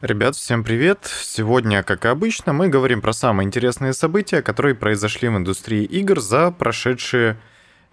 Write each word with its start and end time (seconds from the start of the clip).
Ребят, 0.00 0.34
всем 0.34 0.64
привет! 0.64 1.00
Сегодня, 1.22 1.82
как 1.82 2.06
и 2.06 2.08
обычно, 2.08 2.54
мы 2.54 2.68
говорим 2.68 3.02
про 3.02 3.12
самые 3.12 3.44
интересные 3.44 3.92
события, 3.92 4.40
которые 4.40 4.74
произошли 4.74 5.28
в 5.28 5.36
индустрии 5.36 5.84
игр 5.84 6.20
за 6.20 6.50
прошедшие 6.52 7.36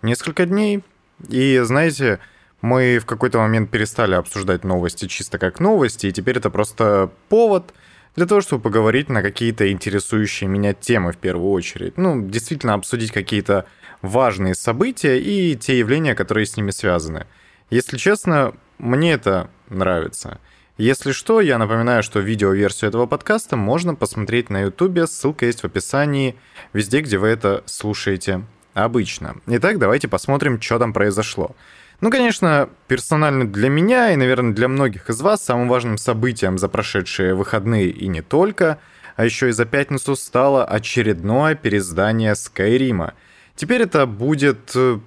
несколько 0.02 0.46
дней. 0.46 0.86
И 1.28 1.60
знаете, 1.66 2.20
мы 2.62 3.00
в 3.00 3.06
какой-то 3.06 3.40
момент 3.40 3.72
перестали 3.72 4.16
обсуждать 4.16 4.64
новости 4.64 5.08
чисто 5.08 5.38
как 5.38 5.60
новости, 5.60 6.08
и 6.08 6.14
теперь 6.14 6.38
это 6.38 6.50
просто 6.50 7.12
повод 7.28 7.74
для 8.16 8.26
того, 8.26 8.40
чтобы 8.40 8.64
поговорить 8.64 9.10
на 9.10 9.22
какие-то 9.22 9.70
интересующие 9.70 10.50
меня 10.50 10.74
темы 10.74 11.12
в 11.12 11.18
первую 11.18 11.52
очередь. 11.52 11.98
Ну, 11.98 12.26
действительно 12.26 12.76
обсудить 12.76 13.12
какие-то 13.12 13.66
важные 14.02 14.56
события 14.56 15.20
и 15.20 15.58
те 15.58 15.78
явления, 15.78 16.16
которые 16.16 16.46
с 16.46 16.56
ними 16.56 16.72
связаны. 16.72 17.28
Если 17.70 17.98
честно, 17.98 18.54
мне 18.78 19.12
это 19.12 19.50
нравится. 19.68 20.40
Если 20.78 21.12
что, 21.12 21.42
я 21.42 21.58
напоминаю, 21.58 22.04
что 22.04 22.20
видеоверсию 22.20 22.90
этого 22.90 23.08
подкаста 23.08 23.58
можно 23.58 23.96
посмотреть 23.96 24.52
на 24.52 24.62
YouTube, 24.62 25.08
ссылка 25.08 25.48
есть 25.48 25.62
в 25.62 25.66
описании, 25.66 26.36
везде, 26.72 27.02
где 27.02 27.18
вы 27.18 27.30
это 27.30 27.64
слушаете 27.66 28.44
обычно. 28.76 29.38
Итак, 29.48 29.80
давайте 29.80 30.08
посмотрим, 30.08 30.62
что 30.62 30.78
там 30.78 30.94
произошло. 30.94 31.56
Ну, 32.00 32.12
конечно, 32.12 32.70
персонально 32.88 33.48
для 33.48 33.70
меня 33.70 34.12
и, 34.12 34.16
наверное, 34.16 34.54
для 34.54 34.68
многих 34.68 35.10
из 35.10 35.20
вас 35.20 35.44
самым 35.44 35.68
важным 35.68 35.98
событием 35.98 36.60
за 36.60 36.70
прошедшие 36.70 37.34
выходные 37.34 37.90
и 37.90 38.08
не 38.08 38.22
только, 38.22 38.78
а 39.16 39.26
еще 39.26 39.50
и 39.50 39.54
за 39.54 39.66
пятницу 39.66 40.16
стало 40.16 40.64
очередное 40.64 41.56
переиздание 41.56 42.36
Скайрима. 42.36 43.16
Теперь 43.56 43.82
это 43.82 44.06
будет 44.06 44.74
э, 44.76 45.00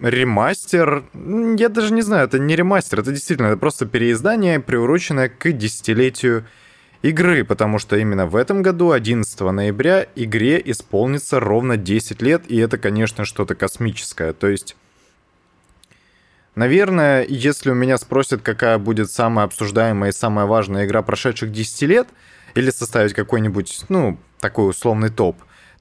ремастер. 0.00 1.04
Я 1.14 1.68
даже 1.68 1.92
не 1.92 2.02
знаю, 2.02 2.26
это 2.26 2.38
не 2.38 2.56
ремастер, 2.56 3.00
это 3.00 3.12
действительно 3.12 3.48
это 3.48 3.56
просто 3.56 3.86
переиздание, 3.86 4.60
приуроченное 4.60 5.28
к 5.28 5.52
десятилетию 5.52 6.46
игры, 7.02 7.44
потому 7.44 7.78
что 7.78 7.96
именно 7.96 8.26
в 8.26 8.36
этом 8.36 8.62
году, 8.62 8.90
11 8.90 9.40
ноября, 9.40 10.06
игре 10.16 10.60
исполнится 10.64 11.40
ровно 11.40 11.76
10 11.76 12.22
лет, 12.22 12.44
и 12.48 12.56
это, 12.56 12.78
конечно, 12.78 13.24
что-то 13.24 13.54
космическое. 13.54 14.32
То 14.32 14.48
есть, 14.48 14.76
наверное, 16.54 17.24
если 17.28 17.70
у 17.70 17.74
меня 17.74 17.98
спросят, 17.98 18.42
какая 18.42 18.78
будет 18.78 19.10
самая 19.10 19.46
обсуждаемая 19.46 20.10
и 20.10 20.14
самая 20.14 20.46
важная 20.46 20.86
игра 20.86 21.02
прошедших 21.02 21.52
10 21.52 21.82
лет, 21.82 22.08
или 22.54 22.70
составить 22.70 23.12
какой-нибудь, 23.12 23.84
ну, 23.88 24.18
такой 24.40 24.70
условный 24.70 25.10
топ, 25.10 25.36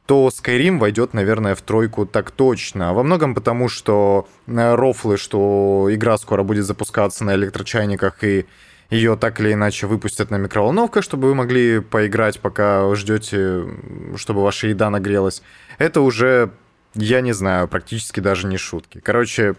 то 0.05 0.29
Skyrim 0.29 0.77
войдет, 0.77 1.13
наверное, 1.13 1.55
в 1.55 1.61
тройку 1.61 2.05
так 2.05 2.31
точно. 2.31 2.93
Во 2.93 3.03
многом 3.03 3.33
потому, 3.33 3.69
что 3.69 4.27
э, 4.47 4.75
рофлы, 4.75 5.17
что 5.17 5.87
игра 5.89 6.17
скоро 6.17 6.43
будет 6.43 6.65
запускаться 6.65 7.23
на 7.23 7.35
электрочайниках 7.35 8.23
и 8.23 8.45
ее 8.91 9.17
так 9.17 9.39
или 9.39 9.53
иначе 9.53 9.87
выпустят 9.87 10.29
на 10.29 10.35
микроволновках, 10.35 11.03
чтобы 11.03 11.27
вы 11.27 11.35
могли 11.35 11.79
поиграть, 11.79 12.39
пока 12.39 12.93
ждете, 12.95 13.63
чтобы 14.15 14.43
ваша 14.43 14.67
еда 14.67 14.91
нагрелась. 14.91 15.41
Это 15.79 16.01
уже, 16.01 16.51
я 16.93 17.21
не 17.21 17.33
знаю, 17.33 17.67
практически 17.67 18.19
даже 18.19 18.45
не 18.45 18.57
шутки. 18.57 18.99
Короче, 19.03 19.55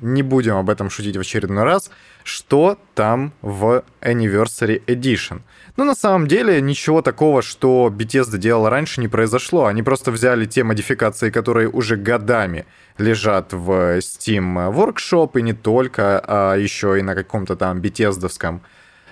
не 0.00 0.22
будем 0.22 0.56
об 0.56 0.70
этом 0.70 0.90
шутить 0.90 1.16
в 1.16 1.20
очередной 1.20 1.64
раз. 1.64 1.90
Что 2.24 2.78
там 2.94 3.32
в 3.42 3.84
Anniversary 4.00 4.84
Edition? 4.86 5.42
Ну, 5.76 5.84
на 5.84 5.94
самом 5.94 6.26
деле, 6.26 6.60
ничего 6.60 7.02
такого, 7.02 7.42
что 7.42 7.92
Bethesda 7.94 8.38
делала 8.38 8.70
раньше, 8.70 9.00
не 9.00 9.08
произошло. 9.08 9.66
Они 9.66 9.82
просто 9.82 10.10
взяли 10.10 10.46
те 10.46 10.64
модификации, 10.64 11.30
которые 11.30 11.68
уже 11.68 11.96
годами 11.96 12.64
лежат 12.98 13.52
в 13.52 13.98
Steam 13.98 14.72
Workshop, 14.72 15.38
и 15.38 15.42
не 15.42 15.52
только, 15.52 16.18
а 16.26 16.56
еще 16.56 16.98
и 16.98 17.02
на 17.02 17.14
каком-то 17.14 17.56
там 17.56 17.80
бетездовском 17.80 18.62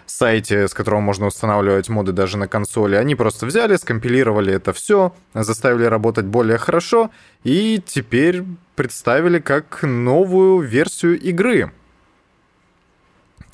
сайте, 0.07 0.69
с 0.69 0.75
которого 0.75 1.01
можно 1.01 1.27
устанавливать 1.27 1.89
моды 1.89 2.13
даже 2.13 2.37
на 2.37 2.49
консоли. 2.49 2.97
Они 2.97 3.15
просто 3.15 3.47
взяли, 3.47 3.77
скомпилировали 3.77 4.53
это 4.53 4.73
все, 4.73 5.15
заставили 5.35 5.85
работать 5.85 6.27
более 6.27 6.59
хорошо, 6.59 7.11
и 7.43 7.83
теперь 7.85 8.45
представили 8.75 9.39
как 9.39 9.83
новую 9.83 10.61
версию 10.61 11.21
игры, 11.21 11.73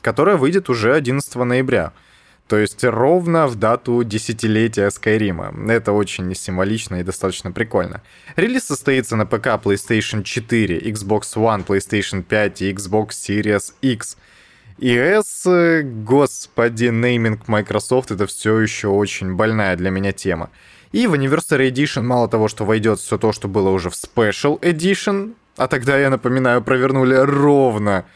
которая 0.00 0.36
выйдет 0.36 0.68
уже 0.70 0.94
11 0.94 1.34
ноября. 1.36 1.92
То 2.48 2.58
есть 2.58 2.82
ровно 2.82 3.46
в 3.46 3.54
дату 3.54 4.02
десятилетия 4.02 4.90
Скайрима. 4.90 5.54
Это 5.68 5.92
очень 5.92 6.34
символично 6.34 6.96
и 6.96 7.04
достаточно 7.04 7.52
прикольно. 7.52 8.02
Релиз 8.34 8.64
состоится 8.64 9.14
на 9.14 9.24
ПК 9.24 9.46
PlayStation 9.62 10.24
4, 10.24 10.80
Xbox 10.80 11.36
One, 11.36 11.64
PlayStation 11.64 12.24
5 12.24 12.62
и 12.62 12.72
Xbox 12.72 13.10
Series 13.10 13.72
X. 13.82 14.16
И 14.78 14.92
S, 14.96 15.46
господи, 15.84 16.86
нейминг 16.86 17.46
Microsoft, 17.46 18.10
это 18.10 18.26
все 18.26 18.58
еще 18.58 18.88
очень 18.88 19.34
больная 19.34 19.76
для 19.76 19.90
меня 19.90 20.10
тема. 20.10 20.50
И 20.92 21.06
в 21.06 21.14
Anniversary 21.14 21.70
Edition 21.70 22.02
мало 22.02 22.28
того, 22.28 22.48
что 22.48 22.64
войдет 22.64 22.98
все 22.98 23.16
то, 23.16 23.32
что 23.32 23.46
было 23.46 23.70
уже 23.70 23.90
в 23.90 23.94
Special 23.94 24.58
Edition, 24.60 25.34
а 25.56 25.68
тогда, 25.68 25.98
я 25.98 26.10
напоминаю, 26.10 26.62
провернули 26.62 27.14
ровно 27.14 28.06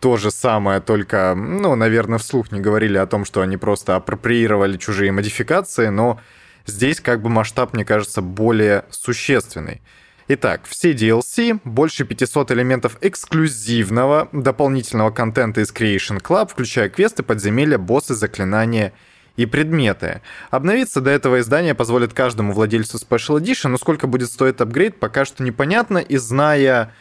то 0.00 0.16
же 0.16 0.30
самое, 0.30 0.80
только, 0.80 1.34
ну, 1.36 1.76
наверное, 1.76 2.18
вслух 2.18 2.50
не 2.50 2.60
говорили 2.60 2.96
о 2.96 3.06
том, 3.06 3.24
что 3.24 3.40
они 3.40 3.56
просто 3.56 3.96
апроприировали 3.96 4.76
чужие 4.76 5.12
модификации, 5.12 5.88
но 5.88 6.20
здесь 6.66 7.00
как 7.00 7.22
бы 7.22 7.28
масштаб, 7.28 7.74
мне 7.74 7.84
кажется, 7.84 8.22
более 8.22 8.84
существенный. 8.90 9.80
Итак, 10.28 10.62
все 10.66 10.92
DLC, 10.92 11.60
больше 11.64 12.04
500 12.04 12.52
элементов 12.52 12.96
эксклюзивного 13.00 14.28
дополнительного 14.32 15.10
контента 15.10 15.60
из 15.60 15.72
Creation 15.72 16.20
Club, 16.20 16.50
включая 16.50 16.88
квесты, 16.88 17.22
подземелья, 17.22 17.78
боссы, 17.78 18.14
заклинания 18.14 18.92
и 19.36 19.46
предметы. 19.46 20.22
Обновиться 20.50 21.00
до 21.00 21.10
этого 21.10 21.40
издания 21.40 21.74
позволит 21.74 22.12
каждому 22.12 22.52
владельцу 22.52 22.98
Special 22.98 23.40
Edition, 23.40 23.68
но 23.68 23.78
сколько 23.78 24.06
будет 24.06 24.30
стоить 24.30 24.60
апгрейд, 24.60 24.98
пока 25.00 25.24
что 25.24 25.42
непонятно, 25.42 25.98
и 25.98 26.16
зная 26.16 26.92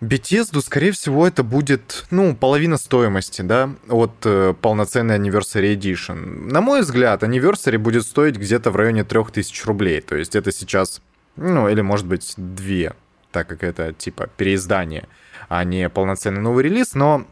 Bethesda, 0.00 0.62
скорее 0.62 0.92
всего, 0.92 1.26
это 1.26 1.42
будет, 1.42 2.06
ну, 2.10 2.34
половина 2.34 2.78
стоимости, 2.78 3.42
да, 3.42 3.70
от 3.88 4.14
э, 4.24 4.54
полноценной 4.60 5.18
Anniversary 5.18 5.76
Edition. 5.76 6.50
На 6.50 6.62
мой 6.62 6.80
взгляд, 6.80 7.22
Anniversary 7.22 7.76
будет 7.76 8.04
стоить 8.04 8.36
где-то 8.36 8.70
в 8.70 8.76
районе 8.76 9.04
3000 9.04 9.66
рублей. 9.66 10.00
То 10.00 10.16
есть 10.16 10.34
это 10.34 10.52
сейчас, 10.52 11.02
ну, 11.36 11.68
или 11.68 11.82
может 11.82 12.06
быть 12.06 12.32
2, 12.38 12.94
так 13.30 13.46
как 13.46 13.62
это 13.62 13.92
типа 13.92 14.28
переиздание, 14.38 15.06
а 15.50 15.64
не 15.64 15.90
полноценный 15.90 16.40
новый 16.40 16.64
релиз. 16.64 16.94
Но 16.94 17.26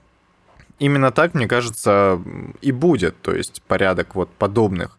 именно 0.78 1.10
так, 1.10 1.34
мне 1.34 1.46
кажется, 1.46 2.20
и 2.60 2.72
будет. 2.72 3.20
То 3.22 3.34
есть 3.34 3.62
порядок 3.62 4.14
вот 4.14 4.30
подобных 4.30 4.98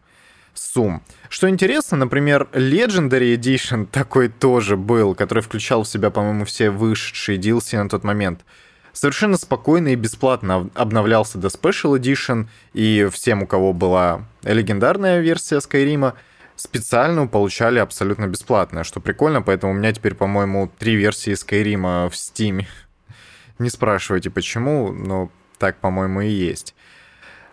сумм. 0.54 1.02
Что 1.28 1.48
интересно, 1.48 1.96
например, 1.96 2.48
Legendary 2.52 3.34
Edition 3.34 3.86
такой 3.90 4.28
тоже 4.28 4.76
был, 4.76 5.14
который 5.14 5.42
включал 5.42 5.84
в 5.84 5.88
себя, 5.88 6.10
по-моему, 6.10 6.44
все 6.44 6.70
вышедшие 6.70 7.38
DLC 7.38 7.82
на 7.82 7.88
тот 7.88 8.04
момент. 8.04 8.44
Совершенно 8.92 9.36
спокойно 9.36 9.88
и 9.88 9.94
бесплатно 9.94 10.68
обновлялся 10.74 11.38
до 11.38 11.48
Special 11.48 11.98
Edition, 11.98 12.48
и 12.72 13.08
всем, 13.12 13.44
у 13.44 13.46
кого 13.46 13.72
была 13.72 14.24
легендарная 14.42 15.20
версия 15.20 15.58
Skyrim, 15.58 16.12
специально 16.56 17.26
получали 17.28 17.78
абсолютно 17.78 18.26
бесплатно, 18.26 18.82
что 18.82 19.00
прикольно, 19.00 19.42
поэтому 19.42 19.72
у 19.72 19.76
меня 19.76 19.92
теперь, 19.92 20.14
по-моему, 20.14 20.70
три 20.78 20.96
версии 20.96 21.32
Skyrim 21.32 22.08
в 22.08 22.14
Steam. 22.14 22.66
Не 23.60 23.70
спрашивайте 23.70 24.28
почему, 24.28 24.92
но 24.92 25.30
так, 25.60 25.76
по-моему, 25.76 26.22
и 26.22 26.28
есть. 26.28 26.74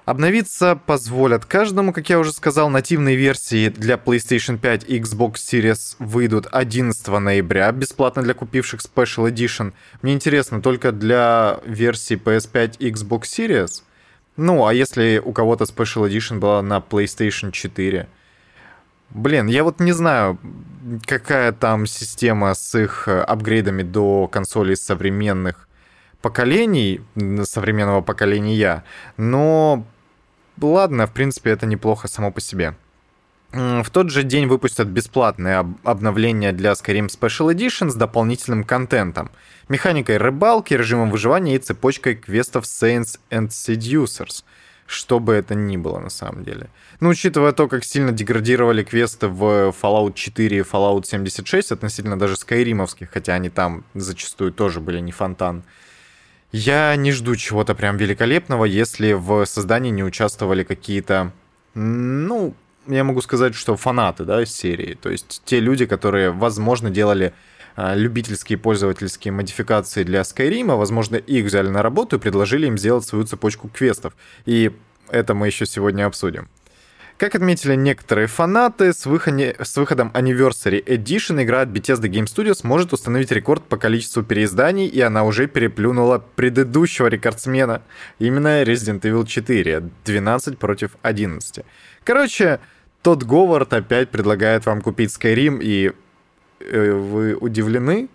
Обновиться 0.05 0.77
позволят 0.77 1.43
каждому, 1.43 1.91
как 1.91 2.09
я 2.09 2.17
уже 2.17 2.31
сказал, 2.31 2.69
нативные 2.69 3.17
версии 3.17 3.67
для 3.67 3.95
PlayStation 3.95 4.57
5 4.57 4.85
и 4.87 5.01
Xbox 5.01 5.33
Series 5.33 5.97
выйдут 5.99 6.47
11 6.49 7.07
ноября, 7.19 7.69
бесплатно 7.73 8.23
для 8.23 8.33
купивших 8.33 8.79
Special 8.79 9.29
Edition. 9.29 9.73
Мне 10.01 10.13
интересно, 10.13 10.61
только 10.61 10.93
для 10.93 11.59
версии 11.65 12.15
PS5 12.15 12.77
и 12.79 12.89
Xbox 12.89 13.23
Series? 13.23 13.83
Ну, 14.37 14.65
а 14.65 14.73
если 14.73 15.21
у 15.23 15.33
кого-то 15.33 15.65
Special 15.65 16.09
Edition 16.09 16.39
была 16.39 16.61
на 16.61 16.77
PlayStation 16.77 17.51
4? 17.51 18.07
Блин, 19.09 19.47
я 19.47 19.65
вот 19.65 19.81
не 19.81 19.91
знаю, 19.91 20.39
какая 21.05 21.51
там 21.51 21.85
система 21.85 22.53
с 22.53 22.79
их 22.79 23.09
апгрейдами 23.09 23.83
до 23.83 24.29
консолей 24.29 24.77
современных 24.77 25.66
поколений, 26.27 26.99
современного 27.43 28.01
поколения, 28.01 28.83
но 29.15 29.85
ладно, 30.61 31.07
в 31.07 31.13
принципе, 31.13 31.51
это 31.51 31.65
неплохо 31.65 32.09
само 32.09 32.31
по 32.31 32.41
себе. 32.41 32.75
В 33.53 33.89
тот 33.93 34.09
же 34.09 34.23
день 34.23 34.45
выпустят 34.47 34.89
бесплатное 34.89 35.65
обновление 35.85 36.51
для 36.51 36.73
Skyrim 36.73 37.07
Special 37.07 37.55
Edition 37.55 37.89
с 37.89 37.95
дополнительным 37.95 38.65
контентом, 38.65 39.31
механикой 39.69 40.17
рыбалки, 40.17 40.73
режимом 40.73 41.11
выживания 41.11 41.55
и 41.55 41.59
цепочкой 41.59 42.15
квестов 42.15 42.65
Saints 42.65 43.21
and 43.29 43.47
Seducers. 43.47 44.43
Что 44.85 45.21
бы 45.21 45.33
это 45.33 45.55
ни 45.55 45.77
было 45.77 45.99
на 45.99 46.09
самом 46.09 46.43
деле. 46.43 46.67
Ну, 46.99 47.07
учитывая 47.09 47.53
то, 47.53 47.69
как 47.69 47.85
сильно 47.85 48.11
деградировали 48.11 48.83
квесты 48.83 49.29
в 49.29 49.73
Fallout 49.81 50.13
4 50.13 50.57
и 50.57 50.61
Fallout 50.61 51.05
76 51.05 51.71
относительно 51.71 52.19
даже 52.19 52.35
скайримовских, 52.35 53.09
хотя 53.13 53.33
они 53.35 53.49
там 53.49 53.85
зачастую 53.93 54.51
тоже 54.51 54.81
были 54.81 54.99
не 54.99 55.13
фонтан, 55.13 55.63
Я 56.51 56.95
не 56.95 57.11
жду 57.11 57.35
чего-то 57.35 57.75
прям 57.75 57.97
великолепного, 57.97 58.65
если 58.65 59.13
в 59.13 59.45
создании 59.45 59.91
не 59.91 60.03
участвовали 60.03 60.63
какие-то, 60.63 61.33
ну, 61.73 62.55
я 62.87 63.03
могу 63.03 63.21
сказать, 63.21 63.53
что 63.53 63.75
фанаты, 63.75 64.23
да, 64.23 64.41
из 64.41 64.53
серии. 64.53 64.93
То 64.93 65.09
есть 65.09 65.41
те 65.45 65.59
люди, 65.59 65.85
которые, 65.85 66.31
возможно, 66.31 66.89
делали 66.89 67.33
а, 67.75 67.95
любительские 67.95 68.57
пользовательские 68.57 69.33
модификации 69.33 70.03
для 70.03 70.21
Skyrim, 70.21 70.75
возможно, 70.75 71.17
их 71.17 71.45
взяли 71.45 71.67
на 71.67 71.83
работу 71.83 72.15
и 72.15 72.19
предложили 72.19 72.67
им 72.67 72.77
сделать 72.77 73.05
свою 73.05 73.25
цепочку 73.25 73.67
квестов. 73.67 74.15
И 74.45 74.71
это 75.09 75.33
мы 75.33 75.47
еще 75.47 75.65
сегодня 75.65 76.05
обсудим. 76.05 76.49
Как 77.17 77.33
отметили 77.33 77.73
некоторые 77.73 78.27
фанаты, 78.27 78.93
с, 78.93 79.07
выходе, 79.07 79.55
с 79.59 79.75
выходом 79.75 80.11
Anniversary 80.13 80.83
Edition 80.85 81.41
игра 81.41 81.61
от 81.61 81.69
Bethesda 81.69 82.07
Game 82.07 82.25
Studios 82.25 82.59
может 82.61 82.93
установить 82.93 83.31
рекорд 83.31 83.63
по 83.63 83.75
количеству 83.77 84.21
переизданий, 84.21 84.85
и 84.85 85.01
она 85.01 85.23
уже 85.23 85.47
переплюнула 85.47 86.23
предыдущего 86.35 87.07
рекордсмена, 87.07 87.81
именно 88.19 88.61
Resident 88.61 89.01
Evil 89.01 89.25
4, 89.25 89.89
12 90.05 90.59
против 90.59 90.91
11. 91.01 91.65
Короче, 92.03 92.59
тот 93.01 93.23
Говард 93.23 93.73
опять 93.73 94.09
предлагает 94.09 94.67
вам 94.67 94.83
купить 94.83 95.09
Skyrim, 95.09 95.57
и 95.59 95.93
э, 96.59 96.91
вы 96.91 97.33
удивлены? 97.33 98.09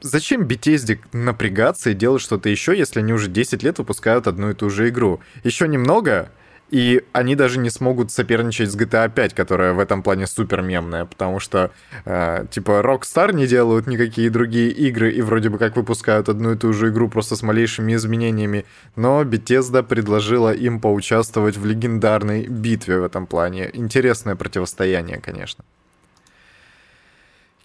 Зачем 0.00 0.44
Bethesda 0.44 0.98
напрягаться 1.12 1.90
и 1.90 1.94
делать 1.94 2.22
что-то 2.22 2.48
еще, 2.48 2.74
если 2.74 3.00
они 3.00 3.12
уже 3.12 3.28
10 3.28 3.62
лет 3.62 3.76
выпускают 3.76 4.26
одну 4.26 4.48
и 4.50 4.54
ту 4.54 4.70
же 4.70 4.88
игру? 4.88 5.20
Еще 5.44 5.68
немного, 5.68 6.30
и 6.70 7.04
они 7.12 7.36
даже 7.36 7.58
не 7.58 7.70
смогут 7.70 8.10
соперничать 8.10 8.70
с 8.70 8.76
GTA 8.76 9.08
5, 9.08 9.34
которая 9.34 9.72
в 9.72 9.78
этом 9.78 10.02
плане 10.02 10.26
супер 10.26 10.62
мемная, 10.62 11.04
потому 11.04 11.40
что, 11.40 11.70
э, 12.04 12.46
типа, 12.50 12.82
Rockstar 12.82 13.32
не 13.32 13.46
делают 13.46 13.86
никакие 13.86 14.30
другие 14.30 14.70
игры 14.70 15.12
и 15.12 15.22
вроде 15.22 15.48
бы 15.48 15.58
как 15.58 15.76
выпускают 15.76 16.28
одну 16.28 16.52
и 16.52 16.56
ту 16.56 16.72
же 16.72 16.88
игру 16.88 17.08
просто 17.08 17.36
с 17.36 17.42
малейшими 17.42 17.94
изменениями, 17.94 18.64
но 18.96 19.22
Bethesda 19.22 19.82
предложила 19.82 20.52
им 20.52 20.80
поучаствовать 20.80 21.56
в 21.56 21.64
легендарной 21.64 22.46
битве 22.46 22.98
в 22.98 23.04
этом 23.04 23.26
плане. 23.26 23.70
Интересное 23.72 24.34
противостояние, 24.34 25.20
конечно. 25.20 25.64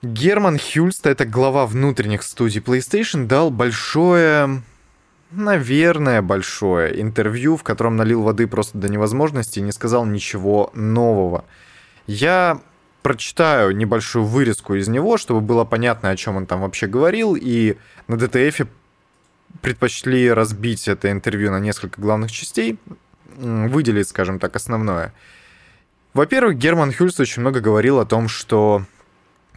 Герман 0.04 0.57
Хюльст, 0.57 1.06
это 1.06 1.25
глава 1.25 1.68
внутренних 1.68 2.24
студий 2.24 2.59
PlayStation, 2.59 3.27
дал 3.27 3.51
большое 3.51 4.63
наверное, 5.31 6.22
большое 6.22 7.01
интервью, 7.01 7.57
в 7.57 7.63
котором 7.63 7.95
налил 7.95 8.22
воды 8.22 8.48
просто 8.48 8.78
до 8.78 8.89
невозможности 8.89 9.60
и 9.60 9.63
не 9.63 9.72
сказал 9.72 10.06
ничего 10.06 10.72
нового. 10.74 11.45
Я 12.07 12.62
прочитаю 13.01 13.75
небольшую 13.75 14.25
вырезку 14.25 14.75
из 14.75 14.88
него, 14.88 15.18
чтобы 15.18 15.42
было 15.42 15.63
понятно, 15.63 16.10
о 16.10 16.16
чем 16.16 16.38
он 16.38 16.45
там 16.45 16.62
вообще 16.62 16.88
говорил, 16.88 17.36
и 17.39 17.78
на 18.07 18.16
DTF 18.16 18.68
предпочли 19.62 20.31
разбить 20.31 20.88
это 20.88 21.12
интервью 21.12 21.51
на 21.51 21.60
несколько 21.60 22.00
главных 22.00 22.31
частей, 22.31 22.80
выделить, 23.36 24.10
скажем 24.10 24.39
так, 24.39 24.56
основное. 24.56 25.13
Во-первых, 26.13 26.57
Герман 26.57 26.94
Хюльс 26.94 27.19
очень 27.19 27.42
много 27.42 27.62
говорил 27.62 28.00
о 28.00 28.06
том, 28.06 28.28
что 28.28 28.86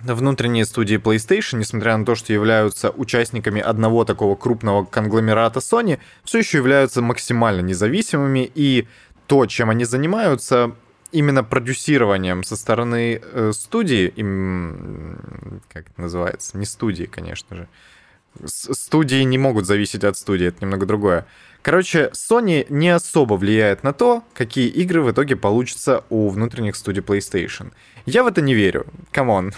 внутренние 0.06 0.64
студии 0.64 0.96
PlayStation, 0.96 1.58
несмотря 1.58 1.96
на 1.96 2.04
то, 2.04 2.14
что 2.14 2.32
являются 2.32 2.90
участниками 2.90 3.60
одного 3.60 4.04
такого 4.04 4.36
крупного 4.36 4.84
конгломерата 4.84 5.60
Sony, 5.60 5.98
все 6.24 6.38
еще 6.38 6.58
являются 6.58 7.00
максимально 7.00 7.60
независимыми, 7.60 8.50
и 8.54 8.86
то, 9.26 9.46
чем 9.46 9.70
они 9.70 9.84
занимаются, 9.84 10.72
именно 11.12 11.44
продюсированием 11.44 12.42
со 12.42 12.56
стороны 12.56 13.20
э, 13.22 13.52
студии, 13.54 14.08
им, 14.08 15.60
как 15.72 15.86
это 15.88 16.00
называется, 16.00 16.58
не 16.58 16.66
студии, 16.66 17.04
конечно 17.04 17.56
же, 17.56 17.68
студии 18.46 19.22
не 19.22 19.38
могут 19.38 19.66
зависеть 19.66 20.04
от 20.04 20.16
студии, 20.16 20.46
это 20.46 20.58
немного 20.60 20.86
другое. 20.86 21.26
Короче, 21.62 22.10
Sony 22.12 22.66
не 22.68 22.90
особо 22.90 23.34
влияет 23.34 23.84
на 23.84 23.92
то, 23.92 24.22
какие 24.34 24.68
игры 24.68 25.02
в 25.02 25.10
итоге 25.10 25.36
получатся 25.36 26.04
у 26.10 26.28
внутренних 26.28 26.76
студий 26.76 27.00
PlayStation. 27.00 27.72
Я 28.04 28.22
в 28.22 28.26
это 28.26 28.42
не 28.42 28.54
верю. 28.54 28.86
Come 29.12 29.36
on. 29.36 29.54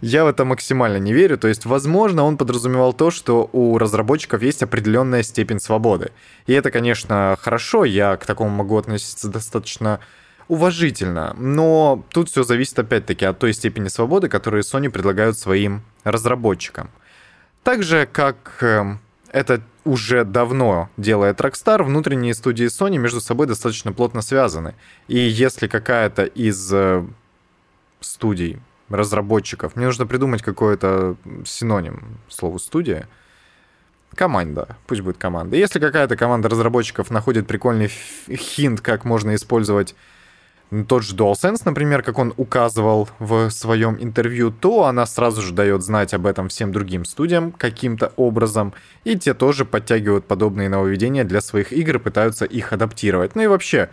Я 0.00 0.24
в 0.24 0.28
это 0.28 0.44
максимально 0.44 0.98
не 0.98 1.12
верю. 1.12 1.38
То 1.38 1.48
есть, 1.48 1.66
возможно, 1.66 2.24
он 2.24 2.36
подразумевал 2.36 2.92
то, 2.92 3.10
что 3.10 3.48
у 3.52 3.78
разработчиков 3.78 4.42
есть 4.42 4.62
определенная 4.62 5.22
степень 5.22 5.60
свободы. 5.60 6.12
И 6.46 6.52
это, 6.52 6.70
конечно, 6.70 7.36
хорошо. 7.40 7.84
Я 7.84 8.16
к 8.16 8.26
такому 8.26 8.50
могу 8.50 8.76
относиться 8.76 9.28
достаточно 9.28 10.00
уважительно. 10.48 11.34
Но 11.38 12.04
тут 12.10 12.30
все 12.30 12.42
зависит 12.42 12.78
опять-таки 12.78 13.24
от 13.24 13.38
той 13.38 13.52
степени 13.52 13.88
свободы, 13.88 14.28
которую 14.28 14.62
Sony 14.62 14.90
предлагают 14.90 15.38
своим 15.38 15.82
разработчикам. 16.04 16.90
Так 17.62 17.82
же, 17.82 18.06
как 18.10 18.58
эм, 18.60 19.00
это 19.32 19.62
уже 19.84 20.24
давно 20.24 20.90
делает 20.96 21.40
Rockstar, 21.40 21.82
внутренние 21.82 22.34
студии 22.34 22.66
Sony 22.66 22.98
между 22.98 23.20
собой 23.20 23.46
достаточно 23.46 23.92
плотно 23.92 24.22
связаны. 24.22 24.74
И 25.08 25.18
если 25.18 25.66
какая-то 25.66 26.24
из 26.24 26.72
э, 26.72 27.04
студий 28.00 28.58
разработчиков. 28.88 29.76
Мне 29.76 29.86
нужно 29.86 30.06
придумать 30.06 30.42
какой-то 30.42 31.16
синоним 31.44 32.18
слову 32.28 32.58
студия. 32.58 33.08
Команда. 34.14 34.76
Пусть 34.86 35.00
будет 35.00 35.18
команда. 35.18 35.56
Если 35.56 35.80
какая-то 35.80 36.16
команда 36.16 36.48
разработчиков 36.48 37.10
находит 37.10 37.46
прикольный 37.46 37.88
хинт, 38.28 38.80
как 38.80 39.04
можно 39.04 39.34
использовать 39.34 39.94
тот 40.88 41.04
же 41.04 41.14
DualSense, 41.14 41.62
например, 41.64 42.02
как 42.02 42.18
он 42.18 42.32
указывал 42.36 43.08
в 43.18 43.50
своем 43.50 43.96
интервью, 44.00 44.50
то 44.50 44.84
она 44.84 45.06
сразу 45.06 45.42
же 45.42 45.52
дает 45.52 45.82
знать 45.82 46.14
об 46.14 46.26
этом 46.26 46.48
всем 46.48 46.72
другим 46.72 47.04
студиям 47.04 47.52
каким-то 47.52 48.12
образом, 48.16 48.72
и 49.04 49.16
те 49.16 49.34
тоже 49.34 49.64
подтягивают 49.64 50.26
подобные 50.26 50.68
нововведения 50.68 51.24
для 51.24 51.40
своих 51.40 51.72
игр, 51.72 51.98
пытаются 51.98 52.44
их 52.44 52.72
адаптировать. 52.72 53.36
Ну 53.36 53.42
и 53.42 53.46
вообще, 53.46 53.90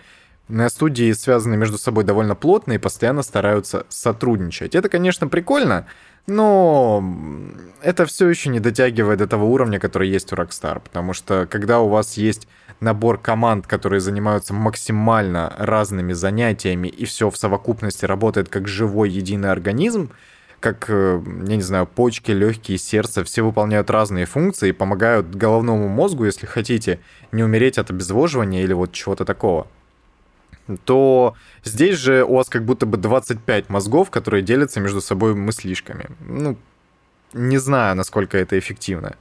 студии 0.69 1.11
связаны 1.13 1.57
между 1.57 1.77
собой 1.77 2.03
довольно 2.03 2.35
плотно 2.35 2.73
и 2.73 2.77
постоянно 2.77 3.23
стараются 3.23 3.85
сотрудничать. 3.89 4.75
Это, 4.75 4.89
конечно, 4.89 5.27
прикольно, 5.27 5.87
но 6.27 7.03
это 7.81 8.05
все 8.05 8.29
еще 8.29 8.49
не 8.49 8.59
дотягивает 8.59 9.19
до 9.19 9.27
того 9.27 9.51
уровня, 9.51 9.79
который 9.79 10.09
есть 10.09 10.31
у 10.31 10.35
Rockstar, 10.35 10.81
потому 10.81 11.13
что 11.13 11.47
когда 11.49 11.79
у 11.79 11.89
вас 11.89 12.17
есть 12.17 12.47
набор 12.79 13.17
команд, 13.17 13.67
которые 13.67 14.01
занимаются 14.01 14.53
максимально 14.53 15.53
разными 15.57 16.13
занятиями, 16.13 16.87
и 16.87 17.05
все 17.05 17.29
в 17.29 17.37
совокупности 17.37 18.05
работает 18.05 18.49
как 18.49 18.67
живой 18.67 19.09
единый 19.09 19.51
организм, 19.51 20.11
как, 20.59 20.85
э, 20.89 21.21
я 21.47 21.55
не 21.55 21.61
знаю, 21.61 21.87
почки, 21.87 22.31
легкие, 22.31 22.77
сердце, 22.77 23.23
все 23.23 23.41
выполняют 23.41 23.89
разные 23.89 24.25
функции 24.25 24.69
и 24.69 24.73
помогают 24.73 25.35
головному 25.35 25.87
мозгу, 25.87 26.25
если 26.25 26.45
хотите, 26.45 26.99
не 27.31 27.43
умереть 27.43 27.79
от 27.79 27.89
обезвоживания 27.89 28.63
или 28.63 28.73
вот 28.73 28.91
чего-то 28.91 29.25
такого 29.25 29.67
то 30.85 31.35
здесь 31.63 31.97
же 31.97 32.23
у 32.23 32.35
вас 32.35 32.49
как 32.49 32.65
будто 32.65 32.85
бы 32.85 32.97
25 32.97 33.69
мозгов, 33.69 34.09
которые 34.09 34.41
делятся 34.41 34.79
между 34.79 35.01
собой 35.01 35.35
мыслишками. 35.35 36.09
Ну, 36.21 36.57
не 37.33 37.57
знаю, 37.57 37.95
насколько 37.95 38.37
это 38.37 38.57
эффективно. 38.57 39.15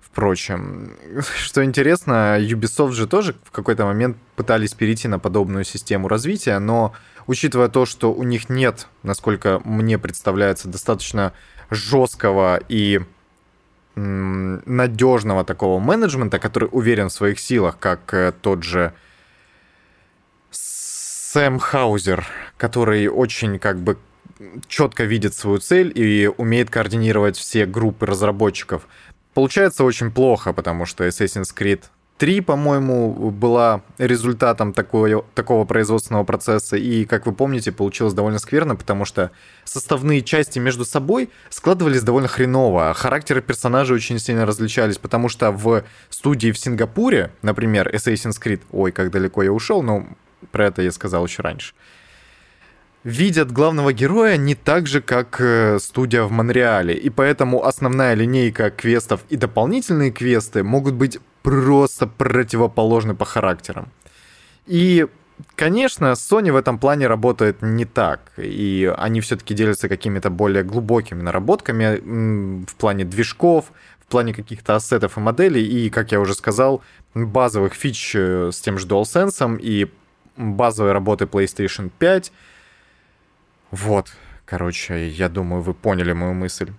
Впрочем, 0.00 0.96
что 1.36 1.64
интересно, 1.64 2.38
Ubisoft 2.38 2.92
же 2.92 3.06
тоже 3.06 3.34
в 3.44 3.50
какой-то 3.50 3.84
момент 3.84 4.16
пытались 4.36 4.74
перейти 4.74 5.08
на 5.08 5.18
подобную 5.18 5.64
систему 5.64 6.08
развития, 6.08 6.58
но 6.58 6.92
учитывая 7.26 7.68
то, 7.68 7.86
что 7.86 8.12
у 8.12 8.22
них 8.22 8.48
нет, 8.48 8.88
насколько 9.02 9.60
мне 9.64 9.98
представляется, 9.98 10.68
достаточно 10.68 11.32
жесткого 11.70 12.60
и 12.68 13.00
надежного 13.94 15.44
такого 15.44 15.78
менеджмента, 15.78 16.38
который 16.38 16.68
уверен 16.72 17.08
в 17.08 17.12
своих 17.12 17.38
силах, 17.38 17.78
как 17.78 18.14
э, 18.14 18.32
тот 18.40 18.62
же 18.62 18.94
Сэм 21.32 21.60
Хаузер, 21.60 22.26
который 22.58 23.08
очень 23.08 23.58
как 23.58 23.80
бы 23.80 23.96
четко 24.68 25.04
видит 25.04 25.32
свою 25.32 25.60
цель 25.60 25.90
и 25.94 26.26
умеет 26.26 26.68
координировать 26.68 27.38
все 27.38 27.64
группы 27.64 28.04
разработчиков. 28.04 28.86
Получается 29.32 29.84
очень 29.84 30.10
плохо, 30.10 30.52
потому 30.52 30.84
что 30.84 31.06
Assassin's 31.06 31.56
Creed 31.56 31.84
3, 32.18 32.42
по-моему, 32.42 33.30
была 33.30 33.80
результатом 33.96 34.74
такого, 34.74 35.24
такого 35.34 35.64
производственного 35.64 36.24
процесса, 36.24 36.76
и, 36.76 37.06
как 37.06 37.24
вы 37.24 37.32
помните, 37.32 37.72
получилось 37.72 38.12
довольно 38.12 38.38
скверно, 38.38 38.76
потому 38.76 39.06
что 39.06 39.30
составные 39.64 40.20
части 40.20 40.58
между 40.58 40.84
собой 40.84 41.30
складывались 41.48 42.02
довольно 42.02 42.28
хреново, 42.28 42.92
характеры 42.92 43.40
персонажей 43.40 43.96
очень 43.96 44.18
сильно 44.18 44.44
различались, 44.44 44.98
потому 44.98 45.30
что 45.30 45.50
в 45.50 45.82
студии 46.10 46.52
в 46.52 46.58
Сингапуре, 46.58 47.30
например, 47.40 47.88
Assassin's 47.88 48.38
Creed, 48.38 48.60
ой, 48.70 48.92
как 48.92 49.10
далеко 49.10 49.42
я 49.42 49.50
ушел, 49.50 49.82
но 49.82 50.06
про 50.50 50.66
это 50.66 50.82
я 50.82 50.92
сказал 50.92 51.26
еще 51.26 51.42
раньше. 51.42 51.74
Видят 53.04 53.50
главного 53.50 53.92
героя 53.92 54.36
не 54.36 54.54
так 54.54 54.86
же, 54.86 55.00
как 55.00 55.40
э, 55.40 55.78
студия 55.80 56.22
в 56.22 56.30
Монреале, 56.30 56.94
и 56.94 57.10
поэтому 57.10 57.64
основная 57.64 58.14
линейка 58.14 58.70
квестов 58.70 59.24
и 59.28 59.36
дополнительные 59.36 60.12
квесты 60.12 60.62
могут 60.62 60.94
быть 60.94 61.18
просто 61.42 62.06
противоположны 62.06 63.14
по 63.14 63.24
характерам. 63.24 63.88
И 64.66 65.06
Конечно, 65.56 66.12
Sony 66.12 66.52
в 66.52 66.56
этом 66.56 66.78
плане 66.78 67.08
работает 67.08 67.62
не 67.62 67.84
так, 67.84 68.30
и 68.36 68.94
они 68.96 69.20
все-таки 69.20 69.54
делятся 69.54 69.88
какими-то 69.88 70.30
более 70.30 70.62
глубокими 70.62 71.20
наработками 71.20 72.64
в 72.64 72.74
плане 72.76 73.04
движков, 73.04 73.72
плане 74.12 74.34
каких-то 74.34 74.76
ассетов 74.76 75.16
и 75.16 75.20
моделей, 75.20 75.64
и, 75.64 75.88
как 75.88 76.12
я 76.12 76.20
уже 76.20 76.34
сказал, 76.34 76.82
базовых 77.14 77.72
фич 77.72 78.12
э, 78.14 78.50
с 78.52 78.60
тем 78.60 78.76
же 78.76 78.86
DualSense 78.86 79.58
и 79.58 79.90
базовой 80.36 80.92
работы 80.92 81.24
PlayStation 81.24 81.90
5. 81.98 82.32
Вот, 83.70 84.12
короче, 84.44 85.08
я 85.08 85.28
думаю, 85.28 85.62
вы 85.62 85.74
поняли 85.74 86.12
мою 86.12 86.34
мысль. 86.34 86.72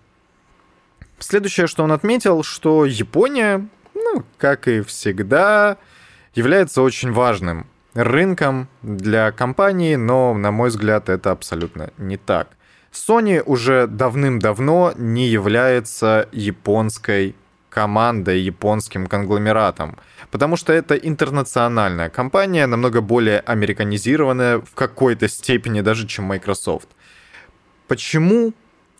Следующее, 1.20 1.68
что 1.68 1.84
он 1.84 1.92
отметил, 1.92 2.44
что 2.44 2.86
Япония, 2.86 3.68
ну, 3.94 4.24
как 4.38 4.68
и 4.68 4.82
всегда, 4.82 5.78
является 6.36 6.82
очень 6.82 7.12
важным 7.12 7.68
рынком 7.94 8.68
для 8.82 9.32
компании, 9.32 9.96
но, 9.96 10.34
на 10.34 10.52
мой 10.52 10.70
взгляд, 10.70 11.10
это 11.10 11.32
абсолютно 11.32 11.92
не 11.98 12.18
так. 12.18 12.50
Sony 12.92 13.42
уже 13.42 13.88
давным-давно 13.88 14.94
не 14.98 15.28
является 15.28 16.30
японской 16.32 17.36
командой, 17.74 18.40
японским 18.40 19.08
конгломератом, 19.08 19.98
потому 20.32 20.58
что 20.58 20.72
это 20.72 20.96
интернациональная 20.96 22.10
компания, 22.10 22.68
намного 22.68 23.02
более 23.02 23.40
американизированная 23.40 24.60
в 24.60 24.76
какой-то 24.76 25.28
степени 25.28 25.82
даже, 25.82 26.08
чем 26.08 26.26
Microsoft. 26.26 26.90
Почему 27.88 28.54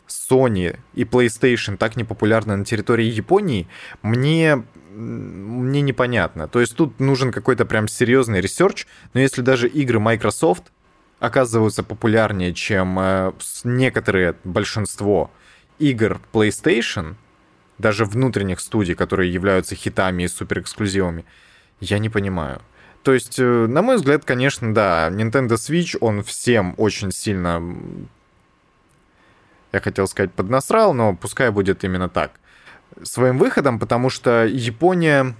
Sony 0.08 0.78
и 0.96 1.04
PlayStation 1.04 1.78
так 1.78 1.96
непопулярны 1.96 2.56
на 2.56 2.66
территории 2.66 3.06
Японии, 3.06 3.68
мне 4.02 4.64
мне 4.96 5.82
непонятно. 5.82 6.48
То 6.48 6.60
есть 6.60 6.76
тут 6.76 7.00
нужен 7.00 7.32
какой-то 7.32 7.66
прям 7.66 7.88
серьезный 7.88 8.42
research, 8.42 8.86
но 9.14 9.22
если 9.22 9.42
даже 9.42 9.68
игры 9.68 10.00
Microsoft 10.00 10.72
оказываются 11.20 11.84
популярнее, 11.84 12.54
чем 12.54 13.00
э, 13.00 13.32
некоторые, 13.64 14.36
большинство 14.44 15.32
игр 15.80 16.22
PlayStation, 16.32 17.16
даже 17.78 18.06
внутренних 18.06 18.60
студий, 18.60 18.96
которые 18.96 19.32
являются 19.32 19.76
хитами 19.76 20.24
и 20.24 20.28
суперэксклюзивами, 20.28 21.26
я 21.80 22.00
не 22.00 22.10
понимаю. 22.10 22.62
То 23.04 23.14
есть, 23.14 23.38
э, 23.40 23.44
на 23.68 23.82
мой 23.82 23.98
взгляд, 23.98 24.24
конечно, 24.26 24.74
да, 24.74 25.10
Nintendo 25.10 25.56
Switch, 25.56 25.98
он 26.00 26.24
всем 26.24 26.74
очень 26.78 27.12
сильно, 27.12 27.62
я 29.72 29.82
хотел 29.82 30.08
сказать, 30.08 30.32
поднасрал, 30.32 30.94
но 30.94 31.16
пускай 31.16 31.50
будет 31.50 31.84
именно 31.84 32.10
так 32.10 32.32
своим 33.02 33.38
выходом, 33.38 33.80
потому 33.80 34.10
что 34.10 34.46
Япония 34.46 35.36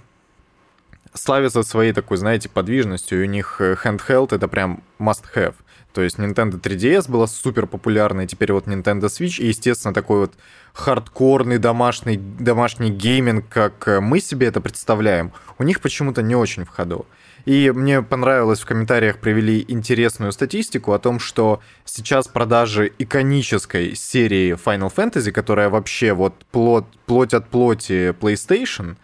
славится 1.12 1.62
своей 1.62 1.92
такой, 1.92 2.16
знаете, 2.16 2.48
подвижностью. 2.48 3.20
И 3.20 3.26
у 3.26 3.30
них 3.30 3.56
э, 3.60 3.76
handheld 3.82 4.34
это 4.34 4.48
прям 4.48 4.82
must-have. 4.98 5.54
То 5.94 6.02
есть 6.02 6.18
Nintendo 6.18 6.60
3DS 6.60 7.08
была 7.08 7.28
супер 7.28 7.68
популярной, 7.68 8.26
теперь 8.26 8.52
вот 8.52 8.66
Nintendo 8.66 9.04
Switch, 9.04 9.40
и, 9.40 9.46
естественно, 9.46 9.94
такой 9.94 10.18
вот 10.18 10.34
хардкорный 10.72 11.58
домашний, 11.58 12.16
домашний 12.16 12.90
гейминг, 12.90 13.48
как 13.48 13.86
э, 13.86 14.00
мы 14.00 14.18
себе 14.18 14.48
это 14.48 14.60
представляем, 14.60 15.32
у 15.56 15.62
них 15.62 15.80
почему-то 15.80 16.20
не 16.20 16.34
очень 16.34 16.64
в 16.64 16.68
ходу. 16.68 17.06
И 17.44 17.70
мне 17.70 18.02
понравилось, 18.02 18.60
в 18.60 18.66
комментариях 18.66 19.18
привели 19.18 19.64
интересную 19.68 20.32
статистику 20.32 20.94
о 20.94 20.98
том, 20.98 21.20
что 21.20 21.60
сейчас 21.84 22.26
продажи 22.26 22.90
иконической 22.98 23.94
серии 23.94 24.54
Final 24.54 24.92
Fantasy, 24.92 25.30
которая 25.30 25.68
вообще 25.68 26.12
вот 26.12 26.34
плоть, 26.50 26.86
плоть 27.06 27.34
от 27.34 27.48
плоти 27.48 28.10
PlayStation, 28.18 28.96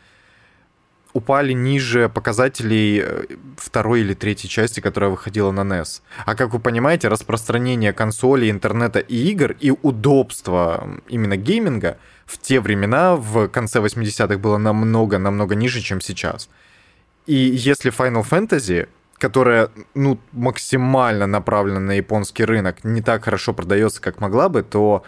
упали 1.12 1.52
ниже 1.52 2.08
показателей 2.08 3.02
э, 3.04 3.24
второй 3.56 4.00
или 4.00 4.14
третьей 4.14 4.48
части, 4.48 4.80
которая 4.80 5.10
выходила 5.10 5.50
на 5.50 5.60
NES. 5.60 6.02
А 6.24 6.34
как 6.34 6.52
вы 6.52 6.60
понимаете, 6.60 7.08
распространение 7.08 7.92
консолей, 7.92 8.50
интернета 8.50 9.00
и 9.00 9.16
игр 9.30 9.56
и 9.58 9.70
удобство 9.70 11.00
именно 11.08 11.36
гейминга 11.36 11.98
в 12.26 12.38
те 12.38 12.60
времена, 12.60 13.16
в 13.16 13.48
конце 13.48 13.80
80-х, 13.80 14.38
было 14.38 14.58
намного-намного 14.58 15.54
ниже, 15.54 15.80
чем 15.80 16.00
сейчас. 16.00 16.48
И 17.26 17.34
если 17.34 17.92
Final 17.92 18.24
Fantasy, 18.28 18.88
которая, 19.18 19.70
ну, 19.94 20.18
максимально 20.32 21.26
направлена 21.26 21.80
на 21.80 21.92
японский 21.92 22.44
рынок, 22.44 22.84
не 22.84 23.02
так 23.02 23.24
хорошо 23.24 23.52
продается, 23.52 24.00
как 24.00 24.20
могла 24.20 24.48
бы, 24.48 24.62
то 24.62 25.04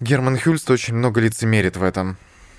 Герман 0.00 0.38
Хюльст 0.38 0.70
очень 0.70 0.94
много 0.94 1.20
лицемерит 1.20 1.76
в 1.76 1.82
этом. 1.82 2.16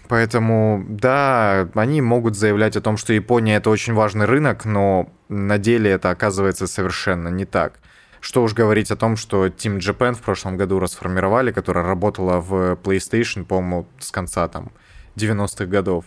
Поэтому, 0.10 0.84
да, 0.90 1.70
они 1.76 2.02
могут 2.02 2.36
заявлять 2.36 2.76
о 2.76 2.82
том, 2.82 2.98
что 2.98 3.14
Япония 3.14 3.58
это 3.58 3.70
очень 3.70 3.94
важный 3.94 4.26
рынок, 4.26 4.66
но 4.66 5.14
на 5.30 5.60
деле 5.60 5.92
это 5.92 6.10
оказывается 6.10 6.66
совершенно 6.66 7.28
не 7.28 7.46
так. 7.46 7.80
Что 8.20 8.42
уж 8.42 8.56
говорить 8.56 8.90
о 8.90 8.96
том, 8.96 9.16
что 9.16 9.46
Team 9.46 9.78
Japan 9.78 10.16
в 10.16 10.22
прошлом 10.22 10.58
году 10.58 10.80
расформировали, 10.80 11.52
которая 11.52 11.86
работала 11.86 12.42
в 12.42 12.74
PlayStation, 12.84 13.46
по-моему, 13.46 13.86
с 14.00 14.10
конца 14.10 14.48
там 14.48 14.72
90-х 15.16 15.68
годов. 15.68 16.06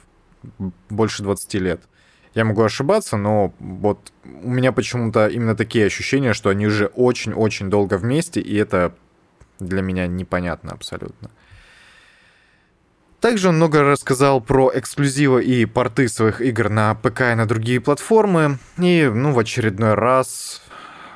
Больше 0.90 1.22
20 1.22 1.54
лет. 1.54 1.82
Я 2.34 2.44
могу 2.44 2.62
ошибаться, 2.62 3.16
но 3.16 3.54
вот 3.60 4.12
у 4.24 4.50
меня 4.50 4.72
почему-то 4.72 5.28
именно 5.28 5.54
такие 5.54 5.86
ощущения, 5.86 6.32
что 6.32 6.50
они 6.50 6.66
уже 6.66 6.86
очень-очень 6.86 7.70
долго 7.70 7.98
вместе, 7.98 8.40
и 8.40 8.56
это 8.56 8.96
для 9.60 9.80
меня 9.80 10.08
непонятно 10.08 10.72
абсолютно. 10.72 11.30
Также 13.22 13.50
он 13.50 13.54
много 13.54 13.84
рассказал 13.84 14.40
про 14.40 14.72
эксклюзивы 14.74 15.44
и 15.44 15.64
порты 15.64 16.08
своих 16.08 16.40
игр 16.40 16.68
на 16.68 16.96
ПК 16.96 17.20
и 17.20 17.34
на 17.36 17.46
другие 17.46 17.80
платформы. 17.80 18.58
И, 18.78 19.08
ну, 19.14 19.30
в 19.30 19.38
очередной 19.38 19.94
раз 19.94 20.60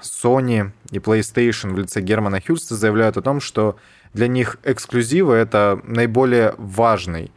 Sony 0.03 0.71
и 0.93 0.99
PlayStation 0.99 1.73
в 1.73 1.79
лице 1.81 2.01
Германа 2.01 2.41
Хюльста 2.41 2.77
заявляют 2.77 3.17
о 3.17 3.23
том, 3.23 3.41
что 3.41 3.77
для 4.15 4.29
них 4.29 4.59
эксклюзивы— 4.63 5.35
это 5.35 5.81
наиболее 5.83 6.55
важный 6.59 7.33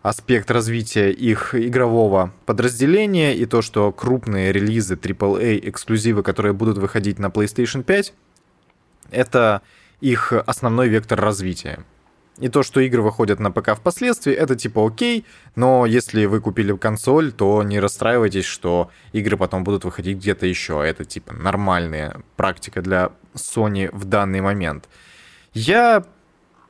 аспект 0.00 0.50
развития 0.50 1.10
их 1.10 1.54
игрового 1.54 2.32
подразделения 2.46 3.36
и 3.36 3.44
то, 3.44 3.60
что 3.60 3.92
крупные 3.92 4.50
релизы 4.50 4.94
AAA 4.94 5.68
эксклюзивы, 5.68 6.22
которые 6.22 6.54
будут 6.54 6.78
выходить 6.78 7.18
на 7.18 7.26
PlayStation 7.26 7.82
5, 7.82 8.14
это 9.10 9.60
их 10.00 10.32
основной 10.32 10.88
вектор 10.88 11.20
развития. 11.20 11.84
И 12.40 12.48
то, 12.48 12.62
что 12.62 12.80
игры 12.80 13.02
выходят 13.02 13.38
на 13.38 13.50
ПК 13.50 13.76
впоследствии, 13.76 14.32
это 14.32 14.56
типа 14.56 14.86
окей, 14.86 15.26
но 15.56 15.84
если 15.84 16.24
вы 16.24 16.40
купили 16.40 16.74
консоль, 16.76 17.32
то 17.32 17.62
не 17.62 17.78
расстраивайтесь, 17.78 18.46
что 18.46 18.90
игры 19.12 19.36
потом 19.36 19.62
будут 19.62 19.84
выходить 19.84 20.16
где-то 20.16 20.46
еще. 20.46 20.82
Это 20.84 21.04
типа 21.04 21.34
нормальная 21.34 22.22
практика 22.36 22.80
для 22.80 23.12
Sony 23.34 23.90
в 23.92 24.06
данный 24.06 24.40
момент. 24.40 24.88
Я 25.52 26.04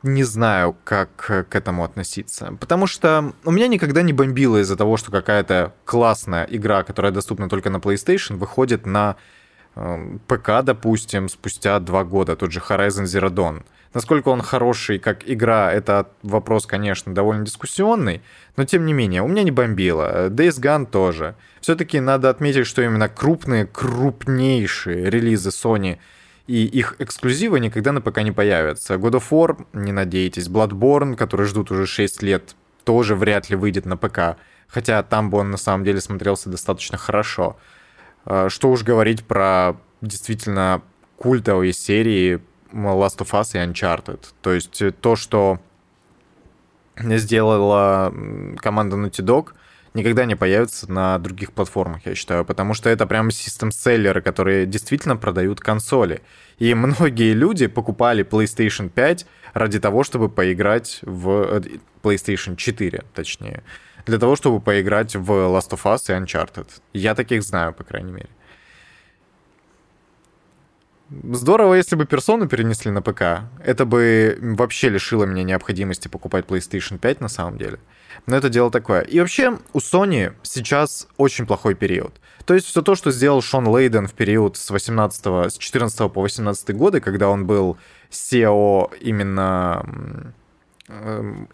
не 0.02 0.24
знаю, 0.24 0.76
как 0.84 1.10
к 1.14 1.54
этому 1.54 1.84
относиться. 1.84 2.56
Потому 2.58 2.86
что 2.86 3.34
у 3.44 3.50
меня 3.50 3.68
никогда 3.68 4.02
не 4.02 4.12
бомбило 4.12 4.56
из-за 4.62 4.76
того, 4.76 4.96
что 4.96 5.10
какая-то 5.12 5.74
классная 5.84 6.44
игра, 6.44 6.82
которая 6.82 7.12
доступна 7.12 7.48
только 7.48 7.70
на 7.70 7.76
PlayStation, 7.76 8.36
выходит 8.36 8.86
на 8.86 9.16
ПК, 9.74 10.62
допустим, 10.62 11.28
спустя 11.28 11.78
два 11.80 12.04
года. 12.04 12.36
Тот 12.36 12.52
же 12.52 12.60
Horizon 12.60 13.04
Zero 13.04 13.30
Dawn. 13.30 13.62
Насколько 13.92 14.28
он 14.28 14.40
хороший 14.40 14.98
как 14.98 15.28
игра, 15.28 15.72
это 15.72 16.08
вопрос, 16.22 16.66
конечно, 16.66 17.12
довольно 17.12 17.44
дискуссионный, 17.44 18.22
но 18.56 18.64
тем 18.64 18.86
не 18.86 18.92
менее, 18.92 19.22
у 19.22 19.28
меня 19.28 19.42
не 19.42 19.50
бомбило. 19.50 20.28
Days 20.28 20.60
Gone 20.60 20.86
тоже. 20.86 21.34
Все-таки 21.60 21.98
надо 21.98 22.30
отметить, 22.30 22.66
что 22.66 22.82
именно 22.82 23.08
крупные, 23.08 23.66
крупнейшие 23.66 25.10
релизы 25.10 25.48
Sony— 25.48 25.98
и 26.50 26.64
их 26.64 26.96
эксклюзивы 26.98 27.60
никогда 27.60 27.92
на 27.92 28.00
ПК 28.00 28.22
не 28.22 28.32
появятся. 28.32 28.94
God 28.94 29.12
of 29.12 29.24
War, 29.30 29.66
не 29.72 29.92
надейтесь, 29.92 30.48
Bloodborne, 30.48 31.14
который 31.14 31.46
ждут 31.46 31.70
уже 31.70 31.86
6 31.86 32.24
лет, 32.24 32.56
тоже 32.82 33.14
вряд 33.14 33.50
ли 33.50 33.54
выйдет 33.54 33.86
на 33.86 33.96
ПК, 33.96 34.36
хотя 34.66 35.00
там 35.04 35.30
бы 35.30 35.38
он 35.38 35.52
на 35.52 35.56
самом 35.56 35.84
деле 35.84 36.00
смотрелся 36.00 36.50
достаточно 36.50 36.98
хорошо. 36.98 37.56
А, 38.24 38.48
что 38.48 38.70
уж 38.70 38.82
говорить 38.82 39.24
про 39.24 39.76
действительно 40.00 40.82
культовые 41.16 41.72
серии 41.72 42.40
Last 42.72 43.18
of 43.18 43.30
Us 43.32 43.50
и 43.54 43.58
Uncharted. 43.58 44.20
То 44.42 44.52
есть 44.52 44.82
то, 45.00 45.16
что 45.16 45.60
сделала 46.96 48.12
команда 48.58 48.96
Naughty 48.96 49.24
Dog, 49.24 49.48
никогда 49.94 50.24
не 50.24 50.36
появится 50.36 50.90
на 50.90 51.18
других 51.18 51.52
платформах, 51.52 52.06
я 52.06 52.14
считаю, 52.14 52.44
потому 52.44 52.74
что 52.74 52.88
это 52.88 53.06
прям 53.06 53.30
систем-селлеры, 53.30 54.22
которые 54.22 54.66
действительно 54.66 55.16
продают 55.16 55.60
консоли. 55.60 56.22
И 56.58 56.74
многие 56.74 57.32
люди 57.32 57.66
покупали 57.66 58.24
PlayStation 58.24 58.88
5 58.88 59.26
ради 59.54 59.80
того, 59.80 60.04
чтобы 60.04 60.28
поиграть 60.28 61.00
в 61.02 61.28
э, 61.28 61.62
PlayStation 62.02 62.56
4, 62.56 63.02
точнее, 63.14 63.62
для 64.06 64.18
того, 64.18 64.36
чтобы 64.36 64.60
поиграть 64.60 65.16
в 65.16 65.30
Last 65.30 65.70
of 65.70 65.82
Us 65.84 66.02
и 66.08 66.20
Uncharted. 66.20 66.68
Я 66.92 67.14
таких 67.14 67.42
знаю, 67.42 67.72
по 67.72 67.84
крайней 67.84 68.12
мере. 68.12 68.28
Здорово, 71.32 71.74
если 71.74 71.96
бы 71.96 72.06
персону 72.06 72.48
перенесли 72.48 72.92
на 72.92 73.02
ПК. 73.02 73.50
Это 73.64 73.84
бы 73.84 74.38
вообще 74.40 74.90
лишило 74.90 75.24
меня 75.24 75.42
необходимости 75.42 76.06
покупать 76.06 76.46
PlayStation 76.46 76.98
5 76.98 77.20
на 77.20 77.28
самом 77.28 77.58
деле. 77.58 77.80
Но 78.26 78.36
это 78.36 78.48
дело 78.48 78.70
такое. 78.70 79.00
И 79.00 79.18
вообще 79.18 79.58
у 79.72 79.78
Sony 79.78 80.34
сейчас 80.42 81.08
очень 81.16 81.46
плохой 81.46 81.74
период. 81.74 82.20
То 82.44 82.54
есть 82.54 82.66
все 82.66 82.80
то, 82.82 82.94
что 82.94 83.10
сделал 83.10 83.42
Шон 83.42 83.66
Лейден 83.66 84.06
в 84.06 84.14
период 84.14 84.56
с 84.56 84.70
18 84.70 85.52
с 85.52 85.58
14 85.58 86.12
по 86.12 86.20
18 86.20 86.76
годы, 86.76 87.00
когда 87.00 87.28
он 87.28 87.44
был 87.44 87.76
SEO 88.10 88.96
именно 89.00 90.32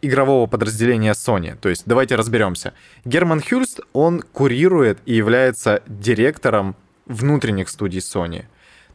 игрового 0.02 0.47
подразделения 0.47 1.12
Sony. 1.12 1.57
То 1.57 1.69
есть 1.69 1.83
давайте 1.87 2.16
разберемся. 2.16 2.73
Герман 3.05 3.40
Хюльст, 3.40 3.81
он 3.93 4.23
курирует 4.33 4.99
и 5.07 5.14
является 5.14 5.83
директором 5.87 6.76
внутренних 7.07 7.69
студий 7.69 8.00
Sony. 8.00 8.45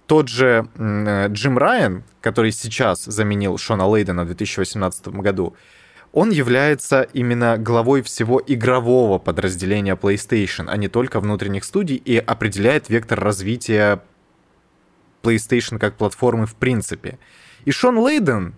Тот 0.07 0.27
же 0.27 0.67
э, 0.75 1.27
Джим 1.29 1.57
Райан, 1.57 2.03
который 2.19 2.51
сейчас 2.51 3.05
заменил 3.05 3.57
Шона 3.57 3.87
Лейдена 3.87 4.23
в 4.23 4.27
2018 4.27 5.07
году, 5.09 5.55
он 6.11 6.29
является 6.29 7.03
именно 7.13 7.57
главой 7.57 8.01
всего 8.01 8.41
игрового 8.45 9.17
подразделения 9.17 9.95
PlayStation, 9.95 10.65
а 10.67 10.75
не 10.75 10.89
только 10.89 11.21
внутренних 11.21 11.63
студий, 11.63 11.95
и 11.95 12.17
определяет 12.17 12.89
вектор 12.89 13.19
развития 13.19 14.01
PlayStation 15.23 15.79
как 15.79 15.95
платформы 15.95 16.45
в 16.45 16.55
принципе. 16.55 17.17
И 17.63 17.71
Шон 17.71 17.97
Лейден 17.97 18.55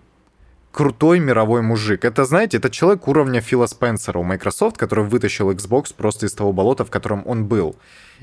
крутой 0.74 1.20
мировой 1.20 1.62
мужик. 1.62 2.04
Это, 2.04 2.24
знаете, 2.24 2.56
это 2.56 2.68
человек 2.68 3.06
уровня 3.06 3.40
Фила 3.40 3.66
Спенсера 3.66 4.18
у 4.18 4.24
Microsoft, 4.24 4.76
который 4.76 5.04
вытащил 5.04 5.52
Xbox 5.52 5.94
просто 5.96 6.26
из 6.26 6.32
того 6.32 6.52
болота, 6.52 6.84
в 6.84 6.90
котором 6.90 7.22
он 7.26 7.46
был. 7.46 7.76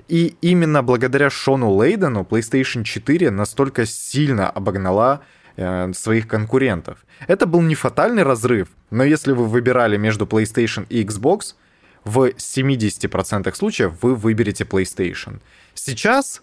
И 0.09 0.35
именно 0.41 0.83
благодаря 0.83 1.29
Шону 1.29 1.71
Лейдену 1.71 2.27
PlayStation 2.29 2.83
4 2.83 3.31
настолько 3.31 3.85
сильно 3.85 4.49
обогнала 4.49 5.21
э, 5.55 5.93
своих 5.93 6.27
конкурентов. 6.27 6.97
Это 7.27 7.45
был 7.45 7.61
не 7.61 7.75
фатальный 7.75 8.23
разрыв, 8.23 8.67
но 8.89 9.05
если 9.05 9.31
вы 9.31 9.47
выбирали 9.47 9.95
между 9.95 10.25
PlayStation 10.25 10.85
и 10.89 11.05
Xbox, 11.05 11.55
в 12.03 12.31
70% 12.31 13.55
случаев 13.55 13.93
вы 14.01 14.13
выберете 14.13 14.65
PlayStation. 14.65 15.39
Сейчас, 15.73 16.41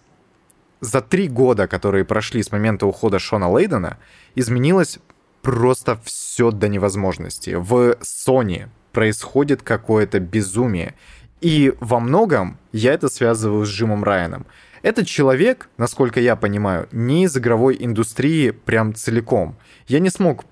за 0.81 1.03
три 1.03 1.29
года, 1.29 1.67
которые 1.67 2.05
прошли 2.07 2.43
с 2.43 2.51
момента 2.51 2.87
ухода 2.87 3.19
Шона 3.19 3.51
Лейдена, 3.51 3.99
изменилось 4.35 5.01
просто 5.49 5.99
все 6.05 6.51
до 6.51 6.69
невозможности. 6.69 7.55
В 7.55 7.97
Sony 8.03 8.69
происходит 8.93 9.63
какое-то 9.63 10.21
безумие. 10.21 10.95
И 11.41 11.73
во 11.81 12.01
многом 12.01 12.59
я 12.73 12.93
это 12.93 13.09
связываю 13.09 13.65
с 13.65 13.71
Джимом 13.71 14.05
Райаном. 14.05 14.45
Этот 14.83 15.07
человек, 15.07 15.71
насколько 15.79 16.21
я 16.21 16.37
понимаю, 16.37 16.87
не 16.93 17.25
из 17.25 17.35
игровой 17.35 17.79
индустрии 17.81 18.51
прям 18.51 18.95
целиком. 18.95 19.57
Я 19.87 20.01
не 20.01 20.11
смог 20.11 20.45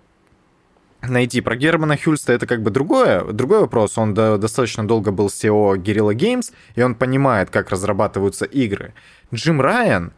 найти. 1.03 1.43
Про 1.43 1.57
Германа 1.57 1.99
Хюльста 1.99 2.33
это 2.33 2.47
как 2.47 2.63
бы 2.63 2.71
другое, 2.71 3.23
другой 3.23 3.61
вопрос. 3.61 3.99
Он 3.99 4.15
до, 4.15 4.39
достаточно 4.39 4.89
долго 4.89 5.11
был 5.11 5.27
SEO 5.27 5.77
Guerrilla 5.77 6.15
Games, 6.15 6.55
и 6.75 6.81
он 6.81 6.95
понимает, 6.95 7.51
как 7.51 7.69
разрабатываются 7.69 8.47
игры. 8.47 8.95
Джим 9.35 9.61
Райан, 9.61 10.15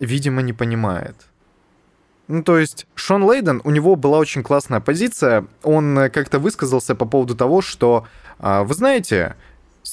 видимо, 0.00 0.42
не 0.42 0.52
понимает. 0.52 1.29
Ну, 2.30 2.44
то 2.44 2.58
есть 2.58 2.86
Шон 2.94 3.24
Лейден, 3.24 3.60
у 3.64 3.70
него 3.70 3.96
была 3.96 4.18
очень 4.18 4.44
классная 4.44 4.78
позиция. 4.78 5.46
Он 5.64 5.98
э, 5.98 6.10
как-то 6.10 6.38
высказался 6.38 6.94
по 6.94 7.04
поводу 7.04 7.34
того, 7.34 7.60
что, 7.60 8.06
а, 8.38 8.62
вы 8.62 8.72
знаете, 8.74 9.34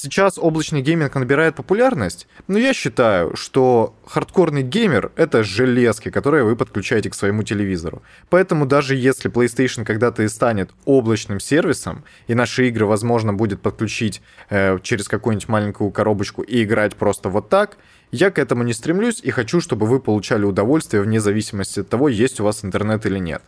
сейчас 0.01 0.37
облачный 0.37 0.81
гейминг 0.81 1.15
набирает 1.15 1.55
популярность, 1.55 2.27
но 2.47 2.57
я 2.57 2.73
считаю, 2.73 3.35
что 3.35 3.95
хардкорный 4.05 4.63
геймер— 4.63 5.11
это 5.15 5.43
железки, 5.43 6.09
которые 6.09 6.43
вы 6.43 6.55
подключаете 6.55 7.09
к 7.09 7.15
своему 7.15 7.43
телевизору. 7.43 8.01
Поэтому 8.29 8.65
даже 8.65 8.95
если 8.95 9.31
PlayStation 9.31 9.85
когда-то 9.85 10.23
и 10.23 10.27
станет 10.27 10.71
облачным 10.85 11.39
сервисом, 11.39 12.03
и 12.27 12.35
наши 12.35 12.67
игры, 12.67 12.85
возможно, 12.85 13.33
будет 13.33 13.61
подключить 13.61 14.21
э, 14.49 14.77
через 14.83 15.07
какую-нибудь 15.07 15.49
маленькую 15.49 15.91
коробочку 15.91 16.41
и 16.41 16.63
играть 16.63 16.95
просто 16.95 17.29
вот 17.29 17.49
так— 17.49 17.77
я 18.11 18.31
к 18.31 18.39
этому 18.39 18.63
не 18.63 18.73
стремлюсь 18.73 19.19
и 19.21 19.31
хочу, 19.31 19.59
чтобы 19.59 19.85
вы 19.85 19.99
получали 19.99 20.45
удовольствие 20.45 21.03
вне 21.03 21.19
зависимости 21.19 21.81
от 21.81 21.89
того, 21.89 22.07
есть 22.07 22.39
у 22.39 22.43
вас 22.43 22.63
интернет 22.63 23.05
или 23.05 23.19
нет. 23.19 23.41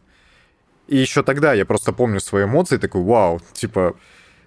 И 0.87 0.97
еще 0.97 1.23
тогда 1.23 1.53
я 1.53 1.65
просто 1.65 1.93
помню 1.93 2.19
свои 2.19 2.43
эмоции, 2.43 2.77
такой, 2.77 3.03
вау, 3.03 3.39
типа, 3.53 3.95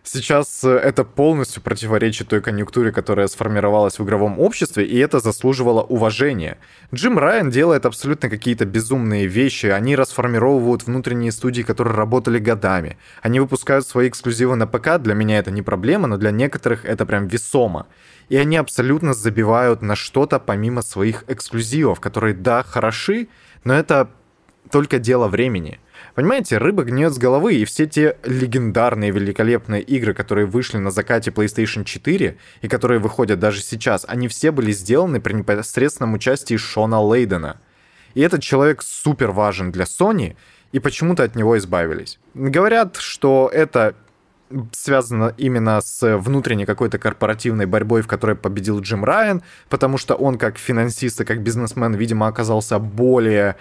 Сейчас 0.05 0.65
э, 0.65 0.71
это 0.71 1.05
полностью 1.05 1.63
противоречит 1.63 2.27
той 2.27 2.41
конъюнктуре, 2.41 2.91
которая 2.91 3.29
сформировалась 3.29 4.01
в 4.01 4.05
игровом 4.05 4.41
обществе, 4.41 4.85
и 4.85 4.99
это 4.99 5.21
заслуживало 5.21 5.83
уважения. 5.83 6.59
Джим 6.93 7.19
Райан 7.19 7.51
делает 7.51 7.87
абсолютно 7.87 8.29
какие-то 8.29 8.65
безумные 8.65 9.27
вещи, 9.29 9.67
они 9.67 9.95
расформировывают 9.95 10.83
внутренние 10.83 11.31
студии, 11.31 11.63
которые 11.63 11.95
работали 11.95 12.41
годами. 12.41 12.99
Они 13.23 13.39
выпускают 13.39 13.87
свои 13.87 14.09
эксклюзивы 14.09 14.57
на 14.57 14.67
ПК, 14.67 14.99
для 14.99 15.15
меня 15.15 15.39
это 15.39 15.53
не 15.53 15.63
проблема, 15.63 16.09
но 16.09 16.17
для 16.17 16.33
некоторых 16.33 16.85
это 16.85 17.07
прям 17.07 17.29
весомо. 17.29 17.87
И 18.29 18.37
они 18.37 18.57
абсолютно 18.57 19.15
забивают 19.15 19.83
на 19.83 19.95
что-то 19.95 20.41
помимо 20.41 20.83
своих 20.83 21.23
эксклюзивов, 21.29 22.01
которые, 22.01 22.35
да, 22.35 22.65
хороши, 22.65 23.29
но 23.63 23.75
это 23.75 24.11
только 24.73 24.99
дело 24.99 25.29
времени. 25.29 25.79
Понимаете, 26.15 26.59
рыба 26.59 26.85
гниет 26.85 27.15
с 27.15 27.19
головы, 27.19 27.55
и 27.55 27.65
все 27.65 27.87
те 27.87 28.19
легендарные, 28.25 29.11
великолепные 29.11 29.81
игры, 29.81 30.13
которые 30.13 30.47
вышли 30.47 30.77
на 30.77 30.91
закате 30.91 31.31
PlayStation 31.31 31.85
4 31.85 32.37
и 32.61 32.69
которые 32.69 33.01
выходят 33.01 33.39
даже 33.39 33.63
сейчас, 33.63 34.05
они 34.07 34.29
все 34.29 34.51
были 34.51 34.73
сделаны 34.73 35.21
при 35.21 35.33
непосредственном 35.33 36.13
участии 36.13 36.57
Шона 36.57 37.01
Лейдена. 37.01 37.61
И 38.15 38.21
этот 38.21 38.43
человек 38.43 38.83
супер 38.83 39.31
важен 39.31 39.73
для 39.73 39.85
Sony, 39.85 40.37
и 40.73 40.81
почему-то 40.81 41.23
от 41.23 41.35
него 41.35 41.57
избавились. 41.57 42.19
Говорят, 42.35 42.97
что 42.97 43.51
это 43.53 43.95
связано 44.73 45.35
именно 45.39 45.81
с 45.81 46.19
внутренней 46.19 46.67
какой-то 46.67 46.99
корпоративной 46.99 47.65
борьбой, 47.65 48.03
в 48.03 48.07
которой 48.07 48.37
победил 48.37 48.81
Джим 48.81 49.03
Райан, 49.03 49.43
потому 49.71 49.97
что 49.97 50.15
он 50.15 50.37
как 50.37 50.59
финансист 50.59 51.23
и 51.23 51.25
как 51.25 51.43
бизнесмен, 51.43 51.95
видимо, 51.95 52.27
оказался 52.27 52.79
более 52.79 53.57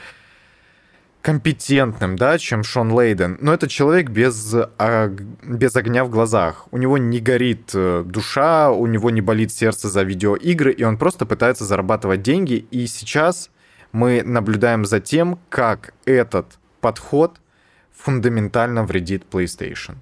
компетентным, 1.21 2.15
да, 2.15 2.37
чем 2.37 2.63
Шон 2.63 2.91
Лейден, 2.91 3.37
но 3.41 3.53
это 3.53 3.67
человек 3.67 4.09
без, 4.09 4.55
а, 4.77 5.07
без 5.43 5.75
огня 5.75 6.03
в 6.03 6.09
глазах. 6.09 6.67
У 6.71 6.77
него 6.77 6.97
не 6.97 7.19
горит 7.19 7.71
э, 7.73 8.03
душа, 8.05 8.71
у 8.71 8.87
него 8.87 9.11
не 9.11 9.21
болит 9.21 9.51
сердце 9.51 9.87
за 9.87 10.01
видеоигры, 10.03 10.71
и 10.71 10.83
он 10.83 10.97
просто 10.97 11.25
пытается 11.25 11.63
зарабатывать 11.65 12.23
деньги. 12.23 12.65
И 12.71 12.87
сейчас 12.87 13.51
мы 13.91 14.23
наблюдаем 14.23 14.85
за 14.85 14.99
тем, 14.99 15.37
как 15.49 15.93
этот 16.05 16.57
подход 16.79 17.39
фундаментально 17.93 18.83
вредит 18.83 19.23
PlayStation. 19.29 19.97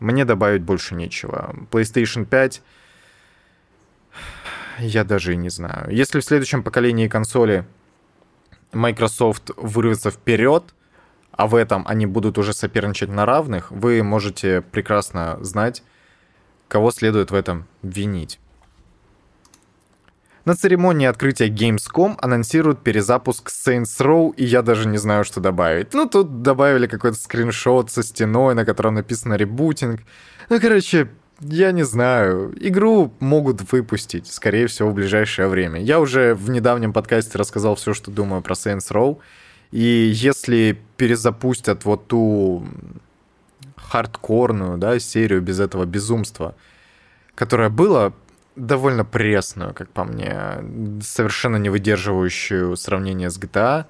Мне 0.00 0.24
добавить 0.24 0.62
больше 0.62 0.94
нечего. 0.94 1.54
PlayStation 1.70 2.24
5 2.24 2.62
я 4.78 5.04
даже 5.04 5.34
и 5.34 5.36
не 5.36 5.50
знаю. 5.50 5.90
Если 5.90 6.20
в 6.20 6.24
следующем 6.24 6.62
поколении 6.62 7.06
консоли 7.06 7.64
Microsoft 8.74 9.50
вырвется 9.56 10.10
вперед, 10.10 10.74
а 11.32 11.46
в 11.46 11.54
этом 11.54 11.84
они 11.86 12.06
будут 12.06 12.38
уже 12.38 12.52
соперничать 12.52 13.10
на 13.10 13.26
равных, 13.26 13.70
вы 13.70 14.02
можете 14.02 14.60
прекрасно 14.60 15.38
знать, 15.40 15.82
кого 16.68 16.90
следует 16.90 17.30
в 17.30 17.34
этом 17.34 17.66
винить. 17.82 18.38
На 20.44 20.54
церемонии 20.54 21.06
открытия 21.06 21.48
Gamescom 21.48 22.16
анонсируют 22.20 22.82
перезапуск 22.82 23.48
Saints 23.48 23.98
Row, 23.98 24.34
и 24.36 24.44
я 24.44 24.60
даже 24.60 24.86
не 24.86 24.98
знаю, 24.98 25.24
что 25.24 25.40
добавить. 25.40 25.94
Ну, 25.94 26.06
тут 26.06 26.42
добавили 26.42 26.86
какой-то 26.86 27.16
скриншот 27.16 27.90
со 27.90 28.02
стеной, 28.02 28.54
на 28.54 28.66
котором 28.66 28.94
написано 28.94 29.34
ребутинг. 29.34 30.02
Ну, 30.50 30.60
короче, 30.60 31.08
я 31.50 31.72
не 31.72 31.82
знаю. 31.82 32.54
Игру 32.60 33.12
могут 33.20 33.72
выпустить, 33.72 34.26
скорее 34.26 34.66
всего, 34.66 34.90
в 34.90 34.94
ближайшее 34.94 35.48
время. 35.48 35.80
Я 35.80 36.00
уже 36.00 36.34
в 36.34 36.50
недавнем 36.50 36.92
подкасте 36.92 37.38
рассказал 37.38 37.74
все, 37.74 37.94
что 37.94 38.10
думаю 38.10 38.42
про 38.42 38.54
Saints 38.54 38.90
Row. 38.90 39.18
И 39.70 40.12
если 40.14 40.78
перезапустят 40.96 41.84
вот 41.84 42.06
ту 42.06 42.66
хардкорную, 43.76 44.78
да, 44.78 44.98
серию 44.98 45.42
без 45.42 45.60
этого 45.60 45.84
безумства, 45.84 46.54
которая 47.34 47.68
была 47.68 48.12
довольно 48.56 49.04
пресную, 49.04 49.74
как 49.74 49.88
по 49.90 50.04
мне, 50.04 50.32
совершенно 51.02 51.56
не 51.56 51.70
выдерживающую 51.70 52.76
сравнение 52.76 53.30
с 53.30 53.38
GTA, 53.38 53.86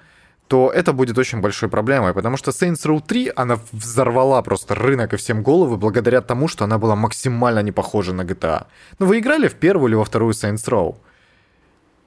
то 0.49 0.71
это 0.71 0.93
будет 0.93 1.19
очень 1.19 1.41
большой 1.41 1.69
проблемой, 1.69 2.13
потому 2.13 2.37
что 2.37 2.51
Saints 2.51 2.87
Row 2.87 3.01
3, 3.07 3.33
она 3.37 3.59
взорвала 3.73 4.43
просто 4.43 4.75
рынок 4.75 5.15
и 5.15 5.17
всем 5.17 5.43
головы 5.43 5.77
благодаря 5.77 6.21
тому, 6.21 6.49
что 6.49 6.65
она 6.65 6.79
была 6.79 6.97
максимально 6.97 7.63
не 7.63 7.73
похожа 7.73 8.13
на 8.13 8.23
GTA. 8.23 8.67
Ну, 8.99 9.07
вы 9.07 9.19
играли 9.19 9.49
в 9.49 9.55
первую 9.55 9.89
или 9.89 9.97
во 9.97 10.05
вторую 10.05 10.33
Saints 10.33 10.69
Row? 10.69 10.97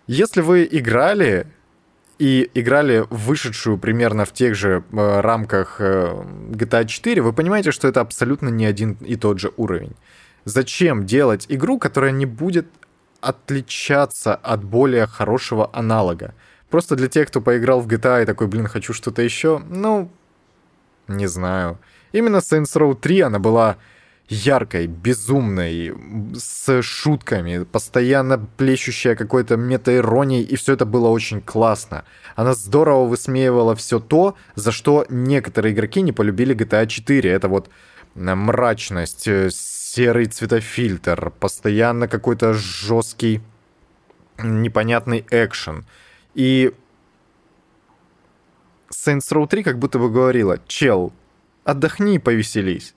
Если 0.07 0.41
вы 0.41 0.67
играли 0.71 1.47
и 2.19 2.49
играли 2.53 3.05
вышедшую 3.09 3.77
примерно 3.77 4.25
в 4.25 4.31
тех 4.31 4.55
же 4.55 4.83
э, 4.91 5.21
рамках 5.21 5.77
э, 5.79 6.23
GTA 6.51 6.85
4, 6.85 7.21
вы 7.21 7.33
понимаете, 7.33 7.71
что 7.71 7.87
это 7.87 8.01
абсолютно 8.01 8.49
не 8.49 8.65
один 8.65 8.97
и 9.01 9.15
тот 9.15 9.39
же 9.39 9.51
уровень. 9.57 9.95
Зачем 10.45 11.05
делать 11.05 11.45
игру, 11.49 11.77
которая 11.77 12.11
не 12.11 12.25
будет 12.25 12.67
отличаться 13.21 14.35
от 14.35 14.63
более 14.63 15.07
хорошего 15.07 15.69
аналога? 15.73 16.33
Просто 16.69 16.95
для 16.95 17.07
тех, 17.07 17.27
кто 17.27 17.41
поиграл 17.41 17.81
в 17.81 17.87
GTA 17.87 18.23
и 18.23 18.25
такой, 18.25 18.47
блин, 18.47 18.67
хочу 18.67 18.93
что-то 18.93 19.21
еще, 19.21 19.61
ну, 19.69 20.11
не 21.07 21.27
знаю. 21.27 21.79
Именно 22.11 22.37
Saints 22.37 22.75
Row 22.75 22.95
3, 22.95 23.21
она 23.21 23.39
была 23.39 23.77
яркой, 24.29 24.87
безумной, 24.87 25.93
с 26.35 26.81
шутками, 26.81 27.63
постоянно 27.63 28.37
плещущая 28.57 29.15
какой-то 29.15 29.55
метаиронией, 29.55 30.43
и 30.43 30.55
все 30.57 30.73
это 30.73 30.85
было 30.85 31.07
очень 31.07 31.41
классно. 31.41 32.03
Она 32.35 32.53
здорово 32.53 33.05
высмеивала 33.05 33.75
все 33.75 33.99
то, 33.99 34.35
за 34.55 34.71
что 34.71 35.05
некоторые 35.09 35.73
игроки 35.73 36.01
не 36.01 36.11
полюбили 36.11 36.55
GTA 36.55 36.87
4. 36.87 37.29
Это 37.29 37.47
вот 37.47 37.69
э, 38.15 38.35
мрачность, 38.35 39.27
э, 39.27 39.49
серый 39.51 40.25
цветофильтр, 40.25 41.31
постоянно 41.39 42.07
какой-то 42.07 42.53
жесткий, 42.53 43.41
непонятный 44.37 45.25
экшен. 45.31 45.85
И 46.37 46.71
Saints 48.91 49.31
Row 49.31 49.47
3 49.47 49.63
как 49.63 49.79
будто 49.79 49.97
бы 49.97 50.11
говорила, 50.11 50.59
чел, 50.67 51.11
отдохни 51.63 52.15
и 52.15 52.19
повеселись. 52.19 52.93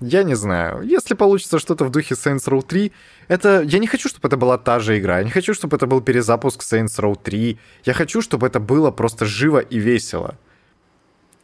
Я 0.00 0.24
не 0.24 0.34
знаю. 0.34 0.82
Если 0.82 1.14
получится 1.14 1.60
что-то 1.60 1.84
в 1.84 1.90
духе 1.90 2.14
Saints 2.14 2.48
Row 2.48 2.62
3, 2.62 2.90
это... 3.28 3.62
Я 3.62 3.78
не 3.78 3.86
хочу, 3.86 4.08
чтобы 4.08 4.26
это 4.26 4.36
была 4.36 4.58
та 4.58 4.80
же 4.80 4.98
игра. 4.98 5.18
Я 5.18 5.24
не 5.24 5.30
хочу, 5.30 5.54
чтобы 5.54 5.76
это 5.76 5.86
был 5.86 6.00
перезапуск 6.00 6.62
Saints 6.62 6.98
Row 6.98 7.16
3. 7.22 7.56
Я 7.84 7.94
хочу, 7.94 8.22
чтобы 8.22 8.48
это 8.48 8.58
было 8.58 8.90
просто 8.90 9.24
живо 9.24 9.60
и 9.60 9.78
весело. 9.78 10.36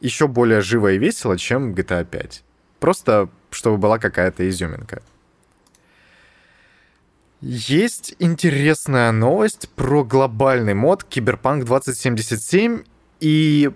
Еще 0.00 0.26
более 0.26 0.62
живо 0.62 0.94
и 0.94 0.98
весело, 0.98 1.38
чем 1.38 1.74
GTA 1.74 2.04
5. 2.04 2.42
Просто, 2.80 3.28
чтобы 3.50 3.78
была 3.78 4.00
какая-то 4.00 4.48
изюминка. 4.48 5.00
Есть 7.40 8.16
интересная 8.18 9.12
новость 9.12 9.68
про 9.76 10.02
глобальный 10.02 10.74
мод 10.74 11.04
Киберпанк 11.04 11.64
2077. 11.64 12.82
И 13.20 13.70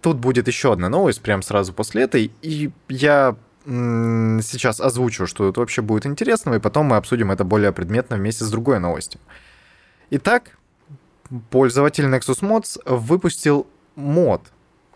тут 0.00 0.18
будет 0.18 0.46
еще 0.46 0.72
одна 0.72 0.88
новость 0.88 1.20
прямо 1.20 1.42
сразу 1.42 1.72
после 1.72 2.02
этой. 2.02 2.30
И 2.42 2.70
я 2.88 3.36
сейчас 3.64 4.80
озвучу, 4.80 5.26
что 5.26 5.48
это 5.48 5.60
вообще 5.60 5.82
будет 5.82 6.06
интересного, 6.06 6.56
и 6.56 6.60
потом 6.60 6.86
мы 6.86 6.96
обсудим 6.96 7.30
это 7.30 7.44
более 7.44 7.72
предметно 7.72 8.16
вместе 8.16 8.44
с 8.44 8.50
другой 8.50 8.80
новостью. 8.80 9.20
Итак, 10.10 10.58
пользователь 11.50 12.04
Nexus 12.04 12.40
Mods 12.40 12.80
выпустил 12.84 13.66
мод, 13.94 14.42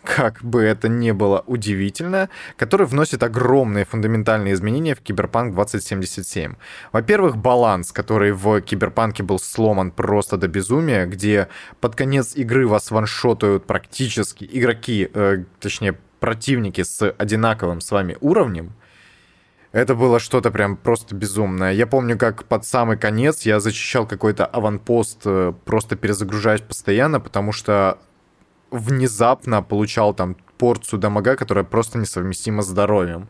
как 0.07 0.43
бы 0.43 0.63
это 0.63 0.89
ни 0.89 1.11
было 1.11 1.43
удивительно, 1.47 2.29
который 2.57 2.87
вносит 2.87 3.23
огромные 3.23 3.85
фундаментальные 3.85 4.55
изменения 4.55 4.95
в 4.95 5.01
Киберпанк 5.01 5.55
2077. 5.55 6.55
Во-первых, 6.93 7.37
баланс, 7.37 7.93
который 7.93 8.33
в 8.33 8.61
Киберпанке 8.61 9.23
был 9.23 9.39
сломан 9.39 9.91
просто 9.91 10.37
до 10.37 10.49
безумия, 10.49 11.07
где 11.07 11.49
под 11.81 11.97
конец 11.97 12.37
игры 12.37 12.69
вас 12.69 12.91
ваншотают 12.91 13.67
практически 13.67 14.49
игроки, 14.51 15.11
э, 15.13 15.45
точнее, 15.61 15.99
противники 16.21 16.83
с 16.83 17.11
одинаковым 17.11 17.81
с 17.81 17.91
вами 17.91 18.17
уровнем, 18.21 18.73
это 19.73 19.95
было 19.95 20.19
что-то 20.21 20.51
прям 20.51 20.77
просто 20.77 21.15
безумное. 21.15 21.73
Я 21.73 21.87
помню, 21.87 22.17
как 22.17 22.45
под 22.45 22.65
самый 22.65 22.97
конец 22.97 23.43
я 23.43 23.61
зачищал 23.61 24.07
какой-то 24.07 24.47
аванпост, 24.47 25.23
э, 25.25 25.53
просто 25.65 25.97
перезагружаясь 25.97 26.63
постоянно, 26.63 27.21
потому 27.21 27.53
что 27.53 27.99
внезапно 28.71 29.63
получал 29.63 30.15
там 30.15 30.37
порцию 30.59 30.99
дамага, 30.99 31.37
которая 31.37 31.65
просто 31.65 31.99
несовместима 31.99 32.63
с 32.63 32.67
здоровьем. 32.67 33.29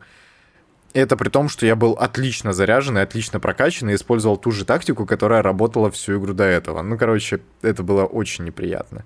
Это 0.93 1.17
при 1.17 1.29
том, 1.29 1.49
что 1.49 1.67
я 1.67 1.77
был 1.77 1.93
отлично 1.93 2.53
заряжен 2.53 2.97
и 2.97 3.03
отлично 3.03 3.39
прокачан 3.39 3.91
и 3.91 3.95
использовал 3.95 4.39
ту 4.39 4.51
же 4.51 4.65
тактику, 4.65 5.05
которая 5.05 5.43
работала 5.43 5.91
всю 5.91 6.19
игру 6.19 6.33
до 6.33 6.45
этого. 6.45 6.81
Ну, 6.83 6.97
короче, 6.97 7.41
это 7.61 7.83
было 7.83 8.05
очень 8.05 8.45
неприятно. 8.45 9.05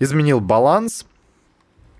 Изменил 0.00 0.40
баланс, 0.40 1.06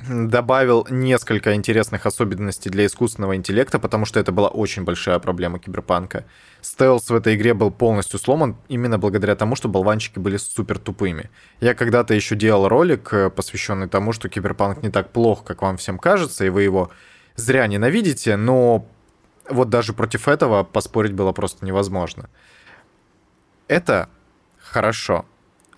добавил 0.07 0.87
несколько 0.91 1.55
интересных 1.55 2.07
особенностей 2.07 2.71
для 2.71 2.87
искусственного 2.87 3.37
интеллекта, 3.37 3.79
потому 3.79 4.05
что 4.05 4.21
это 4.21 4.31
была 4.33 4.49
очень 4.49 4.85
большая 4.85 5.19
проблема 5.19 5.59
киберпанка. 5.59 6.25
Стелс 6.61 7.11
в 7.11 7.15
этой 7.15 7.35
игре 7.35 7.55
был 7.55 7.71
полностью 7.71 8.19
сломан 8.19 8.57
именно 8.69 8.99
благодаря 8.99 9.35
тому, 9.35 9.57
что 9.57 9.69
болванчики 9.69 10.19
были 10.19 10.37
супер 10.37 10.79
тупыми. 10.79 11.31
Я 11.61 11.75
когда-то 11.75 12.15
еще 12.15 12.37
делал 12.37 12.69
ролик, 12.69 13.13
э, 13.13 13.31
посвященный 13.31 13.89
тому, 13.89 14.13
что 14.13 14.29
киберпанк 14.29 14.83
не 14.83 14.91
так 14.91 15.11
плох, 15.11 15.45
как 15.45 15.63
вам 15.63 15.77
всем 15.77 15.99
кажется, 15.99 16.45
и 16.45 16.49
вы 16.49 16.63
его 16.63 16.91
зря 17.35 17.67
ненавидите, 17.67 18.37
но 18.37 18.87
вот 19.49 19.69
даже 19.69 19.93
против 19.93 20.29
этого 20.29 20.63
поспорить 20.63 21.13
было 21.13 21.33
просто 21.33 21.65
невозможно. 21.65 22.29
Это 23.67 24.09
хорошо. 24.59 25.25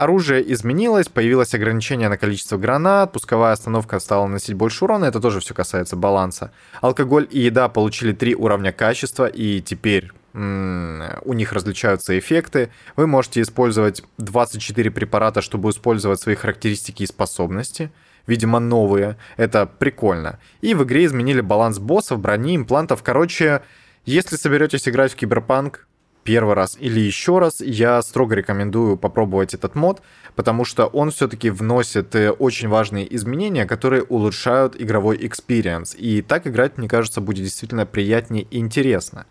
Оружие 0.00 0.50
изменилось, 0.54 1.08
появилось 1.08 1.52
ограничение 1.52 2.08
на 2.08 2.16
количество 2.16 2.56
гранат, 2.56 3.12
пусковая 3.12 3.52
остановка 3.52 4.00
стала 4.00 4.26
наносить 4.26 4.54
больше 4.54 4.86
урона, 4.86 5.04
это 5.04 5.20
тоже 5.20 5.40
все 5.40 5.52
касается 5.52 5.94
баланса. 5.94 6.52
Алкоголь 6.80 7.28
и 7.30 7.40
еда 7.40 7.68
получили 7.68 8.12
три 8.12 8.34
уровня 8.34 8.72
качества, 8.72 9.26
и 9.26 9.60
теперь 9.60 10.10
у 10.32 11.32
них 11.34 11.52
различаются 11.52 12.18
эффекты. 12.18 12.70
Вы 12.96 13.08
можете 13.08 13.42
использовать 13.42 14.02
24 14.16 14.90
препарата, 14.90 15.42
чтобы 15.42 15.68
использовать 15.68 16.18
свои 16.18 16.34
характеристики 16.34 17.02
и 17.02 17.06
способности. 17.06 17.92
Видимо, 18.26 18.58
новые. 18.58 19.18
Это 19.36 19.66
прикольно. 19.66 20.38
И 20.62 20.72
в 20.72 20.82
игре 20.84 21.04
изменили 21.04 21.42
баланс 21.42 21.78
боссов, 21.78 22.20
брони, 22.20 22.56
имплантов. 22.56 23.02
Короче, 23.02 23.60
если 24.06 24.36
соберетесь 24.36 24.88
играть 24.88 25.12
в 25.12 25.16
Киберпанк, 25.16 25.86
первый 26.24 26.54
раз 26.54 26.76
или 26.78 27.00
еще 27.00 27.38
раз, 27.38 27.60
я 27.60 28.00
строго 28.02 28.34
рекомендую 28.34 28.96
попробовать 28.96 29.54
этот 29.54 29.74
мод, 29.74 30.02
потому 30.36 30.64
что 30.64 30.86
он 30.86 31.10
все-таки 31.10 31.50
вносит 31.50 32.14
э, 32.14 32.30
очень 32.30 32.68
важные 32.68 33.14
изменения, 33.16 33.66
которые 33.66 34.02
улучшают 34.02 34.80
игровой 34.80 35.18
experience. 35.26 35.94
И 35.96 36.22
так 36.22 36.46
играть, 36.46 36.78
мне 36.78 36.88
кажется, 36.88 37.20
будет 37.20 37.44
действительно 37.44 37.86
приятнее 37.86 38.46
и 38.50 38.58
интересно. 38.58 39.26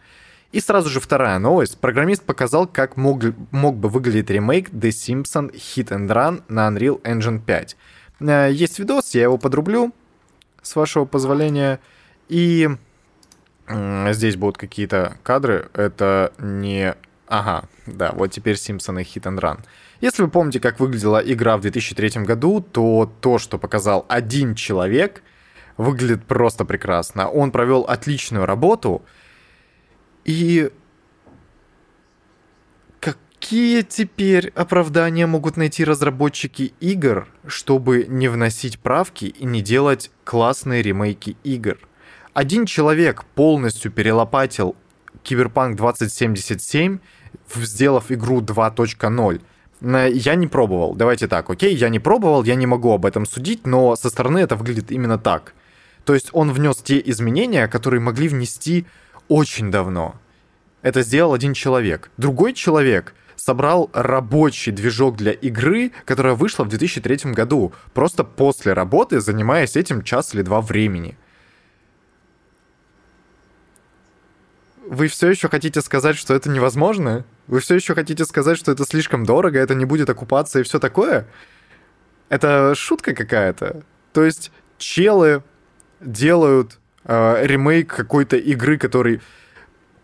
И 0.52 0.60
сразу 0.60 0.90
же 0.90 1.00
вторая 1.00 1.38
новость. 1.38 1.78
Программист 1.78 2.24
показал, 2.24 2.66
как 2.68 2.98
мог, 2.98 3.24
мог 3.52 3.76
бы 3.78 3.88
выглядеть 3.88 4.30
ремейк 4.32 4.70
The 4.70 4.90
Simpsons 4.90 5.54
Hit 5.54 5.90
and 5.90 6.08
Run 6.08 6.44
на 6.48 6.68
Unreal 6.70 7.02
Engine 7.04 7.40
5. 7.40 7.78
Э, 8.22 8.50
есть 8.52 8.80
видос, 8.80 9.14
я 9.14 9.24
его 9.24 9.38
подрублю, 9.38 9.94
с 10.62 10.76
вашего 10.76 11.06
позволения. 11.06 11.80
И 12.30 12.70
Здесь 13.70 14.36
будут 14.36 14.58
какие-то 14.58 15.18
кадры. 15.24 15.70
Это 15.74 16.34
не... 16.40 16.96
Ага, 17.28 17.66
да, 17.86 18.12
вот 18.14 18.32
теперь 18.32 18.58
Симпсоны 18.58 19.00
Hit 19.00 19.24
and 19.24 19.40
Run. 19.40 19.60
Если 20.02 20.24
вы 20.24 20.30
помните, 20.30 20.60
как 20.60 20.80
выглядела 20.80 21.20
игра 21.20 21.58
в 21.58 21.62
2003 21.62 22.24
году, 22.24 22.62
то 22.62 23.12
то, 23.22 23.38
что 23.38 23.60
показал 23.60 24.06
один 24.10 24.56
человек, 24.56 25.22
выглядит 25.78 26.26
просто 26.26 26.66
прекрасно. 26.66 27.30
Он 27.30 27.52
провел 27.52 27.82
отличную 27.82 28.46
работу. 28.46 29.04
И 30.26 30.72
какие 33.00 33.84
теперь 33.84 34.50
оправдания 34.56 35.28
могут 35.28 35.58
найти 35.58 35.84
разработчики 35.84 36.74
игр, 36.80 37.28
чтобы 37.46 38.06
не 38.08 38.30
вносить 38.30 38.80
правки 38.80 39.26
и 39.26 39.46
не 39.46 39.62
делать 39.62 40.12
классные 40.24 40.82
ремейки 40.82 41.38
игр? 41.44 41.78
Один 42.40 42.66
человек 42.66 43.26
полностью 43.36 43.92
перелопатил 43.92 44.74
Киберпанк 45.24 45.76
2077, 45.76 47.00
сделав 47.54 48.12
игру 48.14 48.40
2.0. 48.40 49.42
Я 50.14 50.36
не 50.36 50.48
пробовал, 50.48 50.96
давайте 50.96 51.28
так, 51.28 51.50
окей, 51.50 51.76
я 51.76 51.90
не 51.90 52.00
пробовал, 52.00 52.46
я 52.46 52.56
не 52.56 52.66
могу 52.66 52.94
об 52.94 53.06
этом 53.06 53.26
судить, 53.26 53.68
но 53.68 53.98
со 53.98 54.10
стороны 54.10 54.38
это 54.38 54.56
выглядит 54.56 54.90
именно 54.90 55.18
так. 55.18 55.54
То 56.06 56.14
есть 56.14 56.30
он 56.32 56.54
внес 56.54 56.78
те 56.78 57.02
изменения, 57.10 57.68
которые 57.68 58.00
могли 58.00 58.30
внести 58.30 58.86
очень 59.28 59.70
давно. 59.70 60.16
Это 60.82 61.02
сделал 61.02 61.34
один 61.34 61.54
человек. 61.54 62.10
Другой 62.16 62.54
человек 62.54 63.16
собрал 63.36 63.90
рабочий 63.92 64.72
движок 64.72 65.18
для 65.18 65.34
игры, 65.34 65.92
которая 66.06 66.36
вышла 66.36 66.64
в 66.64 66.70
2003 66.70 67.34
году, 67.34 67.74
просто 67.94 68.24
после 68.24 68.72
работы, 68.72 69.20
занимаясь 69.20 69.76
этим 69.76 70.04
час 70.04 70.34
или 70.34 70.42
два 70.42 70.62
времени. 70.62 71.18
Вы 74.90 75.08
все 75.08 75.30
еще 75.30 75.50
хотите 75.50 75.82
сказать, 75.82 76.18
что 76.18 76.34
это 76.34 76.50
невозможно? 76.50 77.24
Вы 77.46 77.60
все 77.60 77.76
еще 77.76 77.94
хотите 77.94 78.26
сказать, 78.26 78.58
что 78.58 78.72
это 78.72 78.86
слишком 78.86 79.24
дорого, 79.24 79.60
это 79.60 79.76
не 79.76 79.86
будет 79.86 80.10
оккупация 80.10 80.62
и 80.62 80.64
все 80.64 80.80
такое? 80.80 81.28
Это 82.30 82.74
шутка 82.74 83.14
какая-то. 83.14 83.84
То 84.14 84.24
есть 84.24 84.52
челы 84.80 85.44
делают 86.02 86.80
э, 87.04 87.46
ремейк 87.46 87.96
какой-то 87.96 88.38
игры, 88.38 88.80
который 88.80 89.22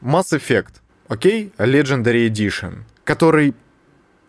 Mass 0.03 0.37
Effect, 0.37 0.75
окей, 1.07 1.51
okay? 1.57 1.65
Legendary 1.65 2.29
Edition, 2.29 2.83
который, 3.05 3.55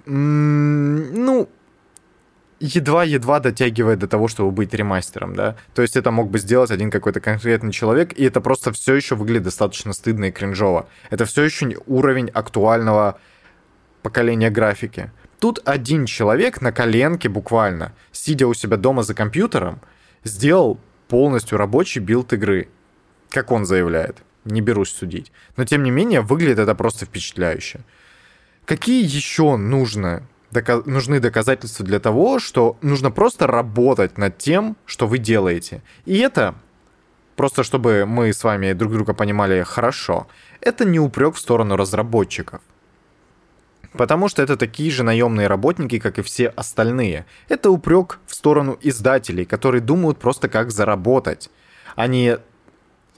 ну, 0.07 1.51
едва-едва 2.61 3.41
дотягивает 3.41 3.99
до 3.99 4.09
того, 4.09 4.29
чтобы 4.29 4.51
быть 4.51 4.73
ремастером, 4.75 5.35
да. 5.35 5.57
То 5.75 5.83
есть 5.83 5.97
это 5.97 6.11
мог 6.11 6.31
бы 6.31 6.39
сделать 6.39 6.71
один 6.71 6.91
какой-то 6.91 7.21
конкретный 7.21 7.73
человек, 7.73 8.13
и 8.19 8.25
это 8.25 8.41
просто 8.41 8.73
все 8.73 8.95
еще 8.95 9.15
выглядит 9.15 9.45
достаточно 9.45 9.93
стыдно 9.93 10.27
и 10.27 10.31
кринжово. 10.31 10.89
Это 11.11 11.25
все 11.25 11.43
еще 11.43 11.77
уровень 11.87 12.31
актуального 12.31 13.19
поколения 14.03 14.51
графики. 14.51 15.11
Тут 15.39 15.61
один 15.65 16.07
человек 16.07 16.63
на 16.63 16.73
коленке 16.73 17.29
буквально, 17.29 17.93
сидя 18.13 18.47
у 18.47 18.55
себя 18.55 18.77
дома 18.77 19.03
за 19.03 19.15
компьютером, 19.15 19.81
сделал 20.25 20.81
полностью 21.09 21.59
рабочий 21.59 22.01
build 22.01 22.33
игры, 22.33 22.69
как 23.31 23.53
он 23.53 23.67
заявляет. 23.67 24.23
не 24.47 24.61
берусь 24.61 24.93
судить. 24.93 25.33
Но, 25.57 25.65
тем 25.65 25.83
не 25.83 25.91
менее, 25.91 26.21
выглядит 26.21 26.61
это 26.61 26.75
просто 26.75 27.05
впечатляюще. 27.05 27.81
Какие 28.65 29.05
еще 29.05 29.57
нужно, 29.57 30.23
дока- 30.51 30.83
нужны 30.87 31.21
доказательства 31.21 31.85
для 31.85 32.01
того, 32.01 32.39
что 32.39 32.77
нужно 32.83 33.11
просто 33.11 33.47
работать 33.47 34.19
над 34.19 34.39
тем, 34.39 34.77
что 34.85 35.07
вы 35.07 35.19
делаете? 35.19 35.83
И 36.05 36.19
это, 36.19 36.55
просто 37.37 37.63
чтобы 37.63 38.05
мы 38.07 38.33
с 38.33 38.45
вами 38.45 38.73
друг 38.73 38.93
друга 38.93 39.15
понимали 39.15 39.63
хорошо, 39.63 40.27
это 40.61 40.85
не 40.85 41.01
упрек 41.01 41.35
в 41.35 41.39
сторону 41.39 41.77
разработчиков. 41.77 42.61
Потому 43.93 44.29
что 44.29 44.43
это 44.43 44.57
такие 44.57 44.91
же 44.91 45.03
наемные 45.03 45.47
работники, 45.47 45.99
как 45.99 46.19
и 46.19 46.23
все 46.23 46.49
остальные. 46.49 47.25
Это 47.49 47.71
упрек 47.71 48.19
в 48.27 48.35
сторону 48.35 48.79
издателей, 48.83 49.47
которые 49.47 49.81
думают 49.81 50.19
просто 50.19 50.49
как 50.49 50.71
заработать. 50.71 51.51
Они 51.95 52.37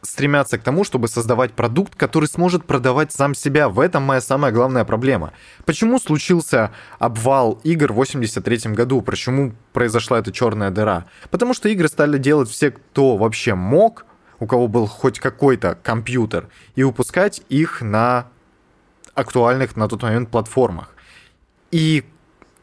стремятся 0.03 0.59
к 0.59 0.63
тому, 0.63 0.85
чтобы 0.85 1.09
создавать 1.09 1.53
продукт, 1.53 1.95
который 1.95 2.29
сможет 2.29 2.65
продавать 2.65 3.13
сам 3.13 3.35
себя. 3.35 3.69
В 3.69 3.81
этом 3.81 4.03
моя 4.03 4.21
самая 4.21 4.53
главная 4.53 4.85
проблема. 4.85 5.33
Почему 5.65 5.99
случился 5.99 6.73
обвал 6.99 7.61
игр 7.65 7.93
в 7.93 7.97
83 7.97 8.73
году? 8.73 9.03
Почему 9.03 9.55
произошла 9.73 10.19
эта 10.19 10.33
черная 10.33 10.71
дыра? 10.71 11.07
Потому 11.31 11.55
что 11.55 11.69
игры 11.69 11.89
стали 11.89 12.19
делать 12.19 12.49
все, 12.49 12.71
кто 12.71 13.17
вообще 13.17 13.55
мог, 13.55 14.07
у 14.41 14.47
кого 14.47 14.69
был 14.69 14.87
хоть 14.87 15.19
какой-то 15.19 15.77
компьютер, 15.83 16.49
и 16.77 16.83
выпускать 16.83 17.43
их 17.49 17.83
на 17.83 18.29
актуальных 19.15 19.77
на 19.77 19.89
тот 19.89 20.03
момент 20.03 20.31
платформах. 20.31 20.95
И 21.71 22.05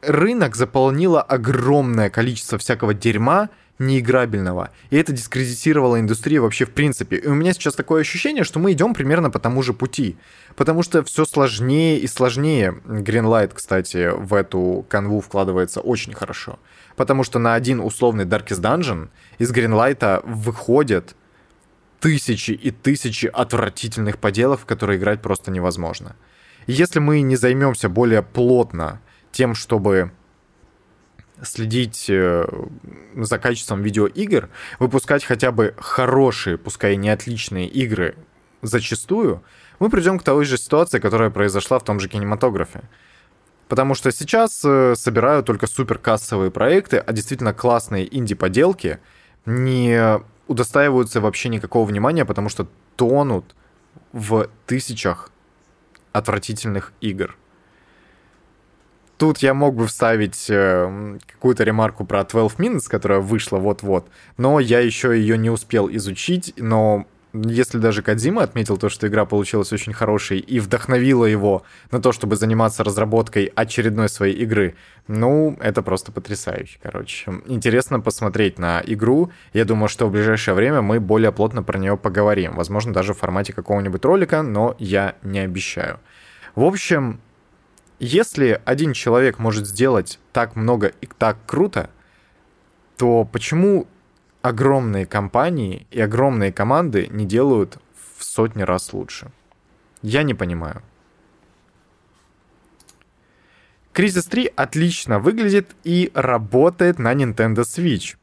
рынок 0.02 0.56
заполнило 0.56 1.22
огромное 1.22 2.10
количество 2.10 2.58
всякого 2.58 2.94
дерьма, 2.94 3.50
неиграбельного. 3.80 4.72
И 4.90 4.98
это 4.98 5.12
дискредитировало 5.12 6.00
индустрию 6.00 6.44
вообще 6.44 6.66
в 6.66 6.72
принципе. 6.72 7.18
И 7.18 7.28
у 7.28 7.34
меня 7.34 7.54
сейчас 7.54 7.76
такое 7.76 8.02
ощущение, 8.02 8.44
что 8.44 8.60
мы 8.60 8.72
идем 8.72 8.94
примерно 8.94 9.30
по 9.30 9.40
тому 9.40 9.62
же 9.62 9.74
пути. 9.74 10.18
Потому 10.56 10.84
что 10.84 11.04
все 11.04 11.26
сложнее 11.26 12.00
и 12.00 12.08
сложнее. 12.08 12.80
Greenlight, 12.86 13.52
кстати, 13.54 14.12
в 14.16 14.34
эту 14.34 14.86
канву 14.90 15.20
вкладывается 15.20 15.82
очень 15.82 16.14
хорошо. 16.14 16.60
Потому 16.96 17.24
что 17.24 17.40
на 17.40 17.54
один 17.54 17.82
условный 17.82 18.26
Darkest 18.26 18.62
Dungeon 18.62 19.10
из 19.40 19.52
Greenlight 19.52 20.22
выходят 20.26 21.16
тысячи 22.00 22.52
и 22.52 22.72
тысячи 22.72 23.26
отвратительных 23.26 24.18
поделов, 24.20 24.62
в 24.62 24.66
которые 24.66 24.98
играть 25.00 25.22
просто 25.22 25.52
невозможно. 25.52 26.16
Если 26.68 27.00
мы 27.00 27.22
не 27.22 27.36
займемся 27.36 27.90
более 27.90 28.24
плотно 28.24 29.02
тем, 29.32 29.54
чтобы 29.54 30.12
следить 31.42 32.06
э, 32.10 32.46
за 33.16 33.38
качеством 33.40 33.82
видеоигр, 33.82 34.50
выпускать 34.80 35.24
хотя 35.24 35.52
бы 35.52 35.74
хорошие, 35.78 36.58
пускай 36.58 36.94
и 36.94 36.98
не 36.98 37.10
отличные 37.10 37.68
игры 37.68 38.16
зачастую, 38.62 39.44
мы 39.80 39.90
придем 39.90 40.20
к 40.20 40.24
той 40.24 40.46
же 40.46 40.58
ситуации, 40.58 41.00
которая 41.00 41.30
произошла 41.30 41.80
в 41.80 41.84
том 41.84 42.00
же 42.00 42.08
кинематографе. 42.08 42.84
Потому 43.68 43.96
что 43.96 44.12
сейчас 44.12 44.64
э, 44.64 44.96
собирают 44.96 45.46
только 45.46 45.68
суперкассовые 45.68 46.52
проекты, 46.52 46.98
а 46.98 47.14
действительно 47.14 47.54
классные 47.54 48.16
инди-поделки 48.16 49.00
не 49.46 50.20
удостаиваются 50.48 51.22
вообще 51.22 51.50
никакого 51.50 51.86
внимания, 51.86 52.26
потому 52.26 52.50
что 52.50 52.68
тонут 52.96 53.56
в 54.12 54.50
тысячах 54.66 55.32
отвратительных 56.14 56.94
игр. 57.02 57.36
Тут 59.18 59.40
я 59.40 59.54
мог 59.54 59.76
бы 59.76 59.88
вставить 59.88 60.48
э, 60.50 61.18
какую-то 61.26 61.64
ремарку 61.64 62.06
про 62.06 62.24
12 62.24 62.60
Minutes, 62.60 62.90
которая 62.90 63.20
вышла 63.20 63.58
вот-вот, 63.58 64.10
но 64.38 64.60
я 64.60 64.80
еще 64.80 65.18
ее 65.18 65.38
не 65.38 65.50
успел 65.50 65.90
изучить, 65.90 66.54
но 66.58 67.06
если 67.44 67.80
даже 67.80 68.02
Кадзима 68.02 68.44
отметил 68.44 68.78
то, 68.78 68.90
что 68.90 69.08
игра 69.08 69.26
получилась 69.26 69.74
очень 69.74 69.94
хорошей 69.94 70.40
и 70.40 70.60
вдохновила 70.60 71.26
его 71.26 71.64
на 71.92 72.02
то, 72.02 72.12
чтобы 72.12 72.36
заниматься 72.36 72.84
разработкой 72.84 73.52
очередной 73.56 74.10
своей 74.10 74.36
игры, 74.36 74.76
ну, 75.08 75.58
это 75.60 75.82
просто 75.82 76.12
потрясающе, 76.12 76.80
короче. 76.82 77.32
Интересно 77.46 78.00
посмотреть 78.00 78.58
на 78.58 78.82
игру. 78.86 79.32
Я 79.54 79.66
думаю, 79.66 79.90
что 79.90 80.08
в 80.08 80.12
ближайшее 80.12 80.56
время 80.56 80.82
мы 80.82 81.00
более 81.00 81.32
плотно 81.32 81.62
про 81.62 81.78
нее 81.78 81.98
поговорим. 81.98 82.56
Возможно, 82.56 82.94
даже 82.94 83.14
в 83.14 83.18
формате 83.18 83.54
какого-нибудь 83.54 84.06
ролика, 84.06 84.42
но 84.42 84.76
я 84.80 85.16
не 85.22 85.40
обещаю. 85.40 86.00
В 86.56 86.64
общем, 86.64 87.20
если 88.00 88.62
один 88.66 88.94
человек 88.94 89.40
может 89.40 89.68
сделать 89.68 90.20
так 90.34 90.56
много 90.56 90.88
и 91.02 91.08
так 91.08 91.38
круто, 91.46 91.90
то 92.98 93.26
почему 93.26 93.88
огромные 94.42 95.06
компании 95.06 95.88
и 95.92 96.00
огромные 96.00 96.52
команды 96.52 97.08
не 97.10 97.26
делают 97.26 97.78
в 98.18 98.24
сотни 98.24 98.62
раз 98.62 98.94
лучше. 98.94 99.32
Я 100.02 100.24
не 100.24 100.34
понимаю. 100.34 100.82
Кризис 103.92 104.26
3 104.26 104.52
отлично 104.56 105.20
выглядит 105.20 105.72
и 105.84 106.12
работает 106.14 107.00
на 107.00 107.14
Nintendo 107.14 107.62
Switch. 107.62 108.18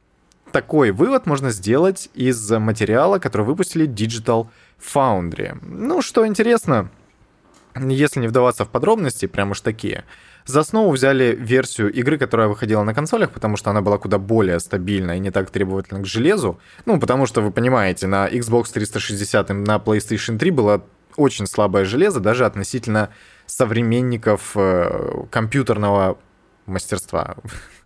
Такой 0.52 0.90
вывод 0.90 1.24
можно 1.24 1.50
сделать 1.50 2.10
из 2.12 2.50
материала, 2.50 3.18
который 3.18 3.46
выпустили 3.46 3.88
Digital 3.88 4.48
Foundry. 4.78 5.58
Ну, 5.62 6.02
что 6.02 6.26
интересно, 6.26 6.90
если 7.76 8.20
не 8.20 8.28
вдаваться 8.28 8.64
в 8.64 8.68
подробности, 8.68 9.26
прям 9.26 9.50
уж 9.50 9.60
такие– 9.60 10.04
за 10.44 10.60
основу 10.60 10.90
взяли 10.90 11.36
версию 11.38 11.92
игры, 11.92 12.18
которая 12.18 12.48
выходила 12.48 12.82
на 12.82 12.94
консолях, 12.94 13.30
потому 13.30 13.56
что 13.56 13.70
она 13.70 13.80
была 13.80 13.98
куда 13.98 14.18
более 14.18 14.58
стабильна 14.58 15.16
и 15.16 15.20
не 15.20 15.30
так 15.30 15.50
требовательна 15.50 16.00
к 16.00 16.06
железу. 16.06 16.58
Ну, 16.84 16.98
потому 16.98 17.26
что, 17.26 17.40
вы 17.42 17.52
понимаете, 17.52 18.06
на 18.06 18.28
Xbox 18.28 18.72
360 18.72 19.50
и 19.50 19.52
на 19.52 19.76
PlayStation 19.76 20.38
3 20.38 20.50
было 20.50 20.84
очень 21.16 21.46
слабое 21.46 21.84
железо, 21.84 22.20
даже 22.20 22.44
относительно 22.44 23.10
современников 23.46 24.52
э, 24.56 25.26
компьютерного 25.30 26.18
мастерства. 26.66 27.36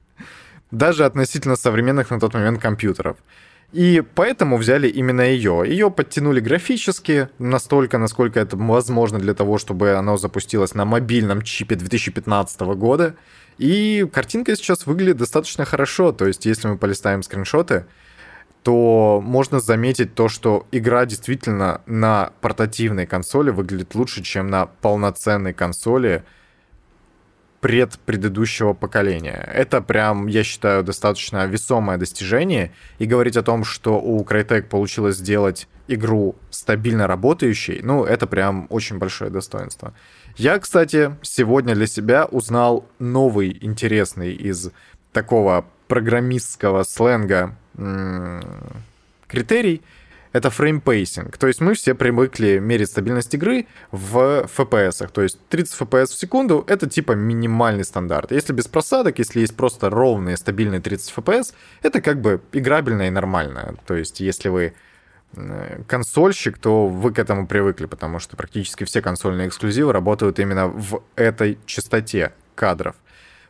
даже 0.71 1.05
относительно 1.05 1.57
современных 1.57 2.11
на 2.11 2.19
тот 2.19 2.33
момент 2.33 2.61
компьютеров. 2.61 3.19
И 3.73 4.03
поэтому 4.15 4.57
взяли 4.57 4.89
именно 4.89 5.23
ее. 5.23 5.65
Ее 5.67 5.91
подтянули 5.91 6.41
графически 6.41 7.29
настолько, 7.39 7.99
насколько 7.99 8.41
это 8.41 8.57
возможно 8.57 9.19
для 9.19 9.35
того, 9.35 9.59
чтобы 9.59 9.95
оно 9.95 10.17
запустилось 10.17 10.75
на 10.75 10.85
мобильном 10.85 11.43
чипе 11.43 11.75
2015 11.75 12.61
года. 12.61 13.17
И 13.59 14.07
картинка 14.13 14.55
сейчас 14.57 14.87
выглядит 14.87 15.17
достаточно 15.17 15.65
хорошо. 15.65 16.13
То 16.13 16.27
есть, 16.27 16.47
если 16.47 16.69
мы 16.69 16.79
полистаем 16.79 17.23
скриншоты, 17.23 17.87
то 18.63 19.23
можно 19.25 19.61
заметить 19.61 20.15
то, 20.15 20.29
что 20.29 20.67
игра 20.73 21.07
действительно 21.07 21.83
на 21.87 22.33
портативной 22.41 23.07
консоли 23.07 23.51
выглядит 23.51 23.95
лучше, 23.95 24.23
чем 24.23 24.49
на 24.49 24.67
полноценной 24.67 25.53
консоли 25.53 26.25
предпредыдущего 27.61 28.73
поколения. 28.73 29.49
Это 29.53 29.81
прям, 29.81 30.27
я 30.27 30.45
считаю, 30.45 30.83
достаточно 30.83 31.47
весомое 31.47 31.99
достижение. 31.99 32.73
И 32.99 33.07
говорить 33.07 33.37
о 33.37 33.43
том, 33.43 33.65
что 33.65 34.01
у 34.01 34.23
Crytek 34.25 34.63
получилось 34.63 35.17
сделать 35.17 35.69
игру 35.89 36.37
стабильно 36.51 37.07
работающей, 37.07 37.81
ну, 37.83 38.05
это 38.05 38.27
прям 38.27 38.67
очень 38.71 38.99
большое 38.99 39.31
достоинство. 39.31 39.95
Я, 40.37 40.59
кстати, 40.59 41.17
сегодня 41.23 41.75
для 41.75 41.87
себя 41.87 42.27
узнал 42.27 42.87
новый 42.99 43.57
интересный 43.61 44.35
из 44.35 44.71
такого 45.13 45.65
программистского 45.89 46.83
сленга 46.83 47.57
критерий— 49.29 49.83
это 50.37 50.51
frame 50.51 50.87
pacing. 50.87 51.39
То 51.39 51.47
есть 51.47 51.61
мы 51.61 51.75
все 51.75 51.95
привыкли 51.95 52.59
мерить 52.59 52.91
стабильность 52.91 53.33
игры 53.35 53.67
в 53.91 54.47
FPS. 54.57 55.09
То 55.11 55.23
есть 55.23 55.39
30 55.49 55.81
FPS 55.81 56.07
в 56.07 56.15
секунду— 56.15 56.65
это 56.69 56.89
типа 56.89 57.13
минимальный 57.13 57.85
стандарт. 57.85 58.33
Если 58.33 58.53
без 58.53 58.69
просадок, 58.69 59.19
если 59.19 59.41
есть 59.41 59.57
просто 59.57 59.89
ровные 59.89 60.37
стабильные 60.37 60.81
30 60.81 61.13
FPS, 61.17 61.55
это 61.83 62.01
как 62.01 62.21
бы 62.21 62.43
играбельно 62.53 63.09
и 63.09 63.11
нормально. 63.11 63.77
То 63.87 63.95
есть 63.95 64.21
если 64.21 64.51
вы 64.51 64.75
консольщик, 65.87 66.59
то 66.59 66.87
вы 66.87 67.13
к 67.13 67.19
этому 67.19 67.47
привыкли, 67.47 67.87
потому 67.87 68.19
что 68.19 68.37
практически 68.37 68.85
все 68.85 69.03
консольные 69.03 69.49
эксклюзивы 69.49 69.93
работают 69.93 70.39
именно 70.39 70.69
в 70.69 71.03
этой 71.17 71.59
частоте 71.67 72.33
кадров. 72.55 72.97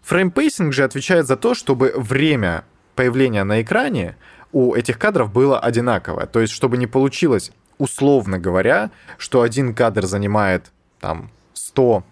Frame 0.02 0.34
pacing 0.34 0.72
же 0.72 0.84
отвечает 0.84 1.26
за 1.26 1.36
то, 1.36 1.54
чтобы 1.54 1.92
время 1.96 2.64
появления 2.94 3.44
на 3.44 3.60
экране 3.60 4.16
у 4.52 4.74
этих 4.74 4.98
кадров 4.98 5.32
было 5.32 5.58
одинаковое. 5.58 6.26
То 6.26 6.40
есть, 6.40 6.52
чтобы 6.52 6.76
не 6.76 6.86
получилось, 6.86 7.52
условно 7.78 8.38
говоря, 8.38 8.90
что 9.18 9.42
один 9.42 9.74
кадр 9.74 10.06
занимает 10.06 10.72
там 11.00 11.30
100 11.54 12.04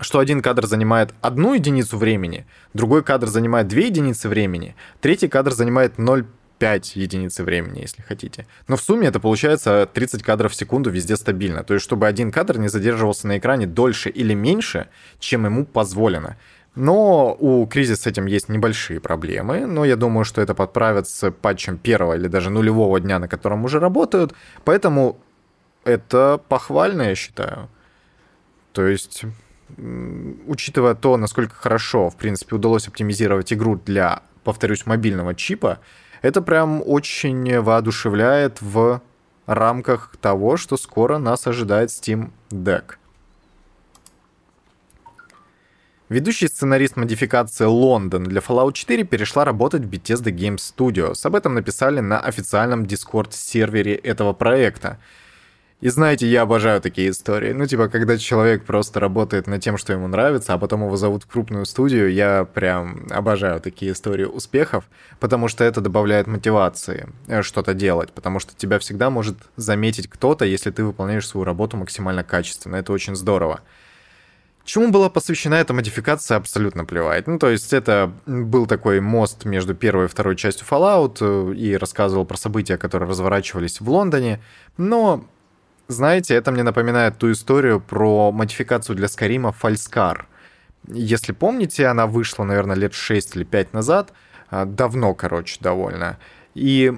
что 0.00 0.18
один 0.18 0.42
кадр 0.42 0.66
занимает 0.66 1.14
одну 1.20 1.54
единицу 1.54 1.98
времени, 1.98 2.46
другой 2.74 3.02
кадр 3.02 3.26
занимает 3.26 3.68
две 3.68 3.86
единицы 3.86 4.28
времени, 4.28 4.74
третий 5.00 5.28
кадр 5.28 5.52
занимает 5.52 5.98
0,5 5.98 6.92
единицы 6.94 7.44
времени, 7.44 7.80
если 7.80 8.02
хотите. 8.02 8.46
Но 8.68 8.76
в 8.76 8.82
сумме 8.82 9.08
это 9.08 9.20
получается 9.20 9.88
30 9.92 10.22
кадров 10.22 10.52
в 10.52 10.56
секунду 10.56 10.90
везде 10.90 11.16
стабильно. 11.16 11.62
То 11.62 11.74
есть, 11.74 11.84
чтобы 11.84 12.06
один 12.06 12.32
кадр 12.32 12.58
не 12.58 12.68
задерживался 12.68 13.26
на 13.26 13.38
экране 13.38 13.66
дольше 13.66 14.08
или 14.08 14.34
меньше, 14.34 14.88
чем 15.18 15.44
ему 15.44 15.66
позволено. 15.66 16.36
Но 16.76 17.34
у 17.40 17.66
кризиса 17.66 18.02
с 18.02 18.06
этим 18.06 18.26
есть 18.26 18.50
небольшие 18.50 19.00
проблемы, 19.00 19.64
но 19.66 19.84
я 19.86 19.96
думаю, 19.96 20.24
что 20.24 20.42
это 20.42 20.54
подправят 20.54 21.08
с 21.08 21.30
патчем 21.30 21.78
первого 21.78 22.14
или 22.14 22.28
даже 22.28 22.50
нулевого 22.50 23.00
дня, 23.00 23.18
на 23.18 23.28
котором 23.28 23.64
уже 23.64 23.80
работают. 23.80 24.34
Поэтому 24.64 25.18
это 25.84 26.38
похвально, 26.48 27.02
я 27.02 27.14
считаю. 27.14 27.70
То 28.72 28.86
есть, 28.86 29.24
учитывая 30.46 30.94
то, 30.94 31.16
насколько 31.16 31.54
хорошо, 31.54 32.10
в 32.10 32.16
принципе, 32.16 32.56
удалось 32.56 32.88
оптимизировать 32.88 33.54
игру 33.54 33.76
для, 33.76 34.22
повторюсь, 34.44 34.84
мобильного 34.84 35.34
чипа, 35.34 35.78
это 36.20 36.42
прям 36.42 36.82
очень 36.84 37.58
воодушевляет 37.58 38.60
в 38.60 39.00
рамках 39.46 40.14
того, 40.20 40.58
что 40.58 40.76
скоро 40.76 41.16
нас 41.16 41.46
ожидает 41.46 41.88
Steam 41.88 42.32
Deck. 42.50 42.96
Ведущий 46.08 46.46
сценарист 46.46 46.94
модификации 46.94 47.64
Лондон 47.64 48.22
для 48.22 48.40
Fallout 48.40 48.74
4 48.74 49.02
перешла 49.02 49.44
работать 49.44 49.82
в 49.82 49.90
Bethesda 49.90 50.32
Game 50.32 50.54
Studios. 50.54 51.26
Об 51.26 51.34
этом 51.34 51.54
написали 51.54 51.98
на 51.98 52.20
официальном 52.20 52.84
Discord-сервере 52.84 53.96
этого 53.96 54.32
проекта. 54.32 55.00
И 55.80 55.88
знаете, 55.88 56.28
я 56.28 56.42
обожаю 56.42 56.80
такие 56.80 57.10
истории. 57.10 57.52
Ну, 57.52 57.66
типа, 57.66 57.88
когда 57.88 58.18
человек 58.18 58.64
просто 58.64 59.00
работает 59.00 59.48
над 59.48 59.60
тем, 59.60 59.78
что 59.78 59.92
ему 59.92 60.06
нравится, 60.06 60.54
а 60.54 60.58
потом 60.58 60.84
его 60.84 60.96
зовут 60.96 61.24
в 61.24 61.26
крупную 61.26 61.66
студию, 61.66 62.12
я 62.12 62.44
прям 62.44 63.08
обожаю 63.10 63.60
такие 63.60 63.90
истории 63.90 64.24
успехов, 64.26 64.84
потому 65.18 65.48
что 65.48 65.64
это 65.64 65.80
добавляет 65.80 66.28
мотивации 66.28 67.08
э, 67.26 67.42
что-то 67.42 67.74
делать, 67.74 68.12
потому 68.12 68.38
что 68.38 68.54
тебя 68.54 68.78
всегда 68.78 69.10
может 69.10 69.38
заметить 69.56 70.08
кто-то, 70.08 70.44
если 70.44 70.70
ты 70.70 70.84
выполняешь 70.84 71.26
свою 71.26 71.44
работу 71.44 71.76
максимально 71.76 72.22
качественно. 72.22 72.76
Это 72.76 72.92
очень 72.92 73.16
здорово. 73.16 73.60
Чему 74.66 74.90
была 74.90 75.08
посвящена 75.08 75.54
эта 75.54 75.72
модификация, 75.72 76.36
абсолютно 76.38 76.84
плевать. 76.84 77.28
Ну, 77.28 77.38
то 77.38 77.48
есть 77.48 77.72
это 77.72 78.12
был 78.26 78.66
такой 78.66 78.98
мост 78.98 79.44
между 79.44 79.76
первой 79.76 80.06
и 80.06 80.08
второй 80.08 80.34
частью 80.34 80.66
Fallout 80.68 81.18
э, 81.20 81.54
и 81.54 81.76
рассказывал 81.76 82.26
про 82.26 82.36
события, 82.36 82.76
которые 82.76 83.08
разворачивались 83.08 83.80
в 83.80 83.88
Лондоне. 83.88 84.42
Но, 84.76 85.24
знаете, 85.86 86.34
это 86.34 86.50
мне 86.50 86.64
напоминает 86.64 87.16
ту 87.16 87.30
историю 87.30 87.80
про 87.80 88.32
модификацию 88.32 88.96
для 88.96 89.06
Скарима 89.06 89.52
Фальскар. 89.52 90.26
Если 90.88 91.30
помните, 91.30 91.86
она 91.86 92.08
вышла, 92.08 92.42
наверное, 92.42 92.74
лет 92.74 92.92
6 92.92 93.36
или 93.36 93.44
5 93.44 93.72
назад. 93.72 94.12
А, 94.50 94.64
давно, 94.64 95.14
короче, 95.14 95.58
довольно. 95.60 96.18
И 96.56 96.92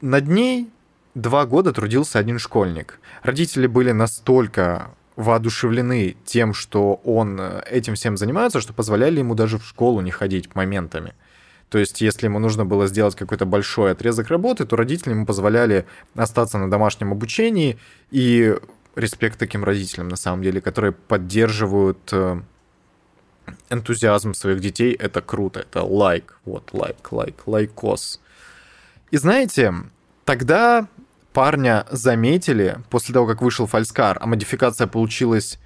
над 0.00 0.28
ней 0.28 0.70
два 1.16 1.46
года 1.46 1.72
трудился 1.72 2.20
один 2.20 2.38
школьник. 2.38 3.00
Родители 3.24 3.66
были 3.66 3.90
настолько 3.90 4.92
воодушевлены 5.16 6.16
тем, 6.24 6.54
что 6.54 6.94
он 7.04 7.38
э, 7.40 7.62
этим 7.70 7.94
всем 7.94 8.16
занимается, 8.16 8.60
что 8.60 8.72
позволяли 8.72 9.18
ему 9.18 9.34
даже 9.34 9.58
в 9.58 9.64
школу 9.64 10.00
не 10.00 10.10
ходить 10.10 10.54
моментами. 10.54 11.14
То 11.68 11.78
есть, 11.78 12.00
если 12.02 12.26
ему 12.26 12.38
нужно 12.38 12.66
было 12.66 12.86
сделать 12.86 13.14
какой-то 13.14 13.46
большой 13.46 13.92
отрезок 13.92 14.28
работы, 14.28 14.66
то 14.66 14.76
родители 14.76 15.10
ему 15.10 15.24
позволяли 15.24 15.86
остаться 16.14 16.58
на 16.58 16.70
домашнем 16.70 17.12
обучении. 17.12 17.78
И 18.10 18.54
респект 18.94 19.38
таким 19.38 19.64
родителям, 19.64 20.08
на 20.08 20.16
самом 20.16 20.42
деле, 20.42 20.60
которые 20.60 20.92
поддерживают 20.92 21.98
э, 22.12 22.40
энтузиазм 23.70 24.34
своих 24.34 24.60
детей. 24.60 24.92
Это 24.92 25.22
круто, 25.22 25.60
это 25.60 25.82
лайк. 25.82 26.38
Вот, 26.44 26.70
лайк, 26.72 27.10
лайк, 27.10 27.42
лайкос. 27.46 28.20
И 29.10 29.16
знаете, 29.16 29.74
тогда 30.24 30.88
парня 31.32 31.86
заметили 31.90 32.78
после 32.90 33.12
того, 33.12 33.26
как 33.26 33.42
вышел 33.42 33.66
Falskaar, 33.66 34.18
а 34.20 34.26
модификация 34.26 34.86
получилась 34.86 35.58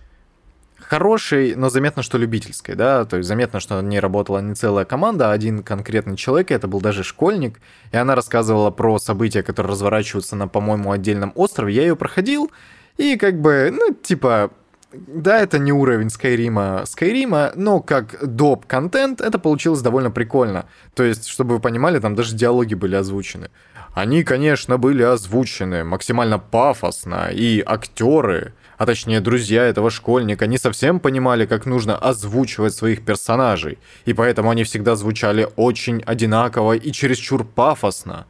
хорошей, 0.79 1.55
но 1.57 1.69
заметно, 1.69 2.03
что 2.03 2.19
любительской, 2.19 2.75
да, 2.75 3.05
то 3.05 3.17
есть 3.17 3.29
заметно, 3.29 3.61
что 3.61 3.81
не 3.81 3.99
работала 3.99 4.41
не 4.41 4.55
целая 4.55 4.85
команда, 4.85 5.31
а 5.31 5.33
один 5.33 5.63
конкретный 5.63 6.17
человек, 6.17 6.51
и 6.51 6.55
это 6.55 6.69
был 6.69 6.81
даже 6.81 7.03
школьник, 7.03 7.61
и 7.93 7.97
она 7.97 8.15
рассказывала 8.15 8.71
про 8.71 8.99
события, 8.99 9.43
которые 9.43 9.73
разворачиваются 9.73 10.37
на, 10.37 10.49
по-моему, 10.49 10.93
отдельном 10.93 11.33
острове, 11.35 11.75
я 11.75 11.83
ее 11.83 11.97
проходил, 11.97 12.51
и 12.97 13.17
как 13.17 13.41
бы, 13.41 13.71
ну, 13.73 13.95
типа, 13.95 14.53
да, 14.93 15.41
это 15.41 15.59
не 15.59 15.73
уровень 15.73 16.11
Скайрима, 16.11 16.85
Скайрима, 16.87 17.53
но 17.57 17.81
как 17.81 18.25
доп. 18.25 18.67
контент 18.67 19.21
это 19.21 19.39
получилось 19.39 19.83
довольно 19.83 20.11
прикольно. 20.11 20.67
То 20.95 21.03
есть, 21.03 21.27
чтобы 21.27 21.57
вы 21.57 21.61
понимали, 21.61 21.99
там 21.99 22.15
даже 22.15 22.37
диалоги 22.37 22.75
были 22.75 22.95
озвучены. 22.95 23.51
Они, 23.95 24.23
конечно, 24.23 24.79
были 24.79 25.03
озвучены 25.03 25.83
максимально 25.83 26.39
пафосно, 26.39 27.31
и 27.33 27.63
актеры, 27.67 28.53
а 28.79 28.87
точнее 28.87 29.21
друзья 29.21 29.65
этого 29.65 29.91
школьника, 29.91 30.47
не 30.47 30.59
совсем 30.59 31.01
понимали, 31.01 31.47
как 31.47 31.67
нужно 31.67 31.97
озвучивать 31.97 32.75
своих 32.75 33.05
персонажей, 33.05 33.79
и 34.05 34.13
поэтому 34.13 34.51
они 34.51 34.65
всегда 34.65 34.97
звучали 34.97 35.49
очень 35.57 36.03
одинаково 36.07 36.75
и 36.75 36.93
чересчур 36.93 37.45
пафосно. 37.45 38.27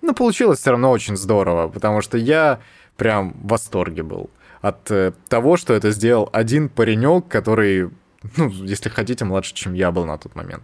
Но 0.00 0.14
получилось 0.14 0.60
все 0.60 0.70
равно 0.70 0.90
очень 0.90 1.16
здорово, 1.16 1.68
потому 1.68 2.00
что 2.00 2.18
я 2.18 2.60
прям 2.96 3.34
в 3.34 3.48
восторге 3.48 4.02
был 4.02 4.30
от 4.62 4.90
э, 4.90 5.12
того, 5.28 5.56
что 5.56 5.74
это 5.74 5.90
сделал 5.90 6.30
один 6.32 6.68
паренек, 6.68 7.28
который, 7.28 7.90
ну, 8.36 8.48
если 8.48 8.88
хотите, 8.88 9.24
младше, 9.24 9.52
чем 9.54 9.74
я 9.74 9.90
был 9.90 10.06
на 10.06 10.16
тот 10.16 10.34
момент. 10.34 10.62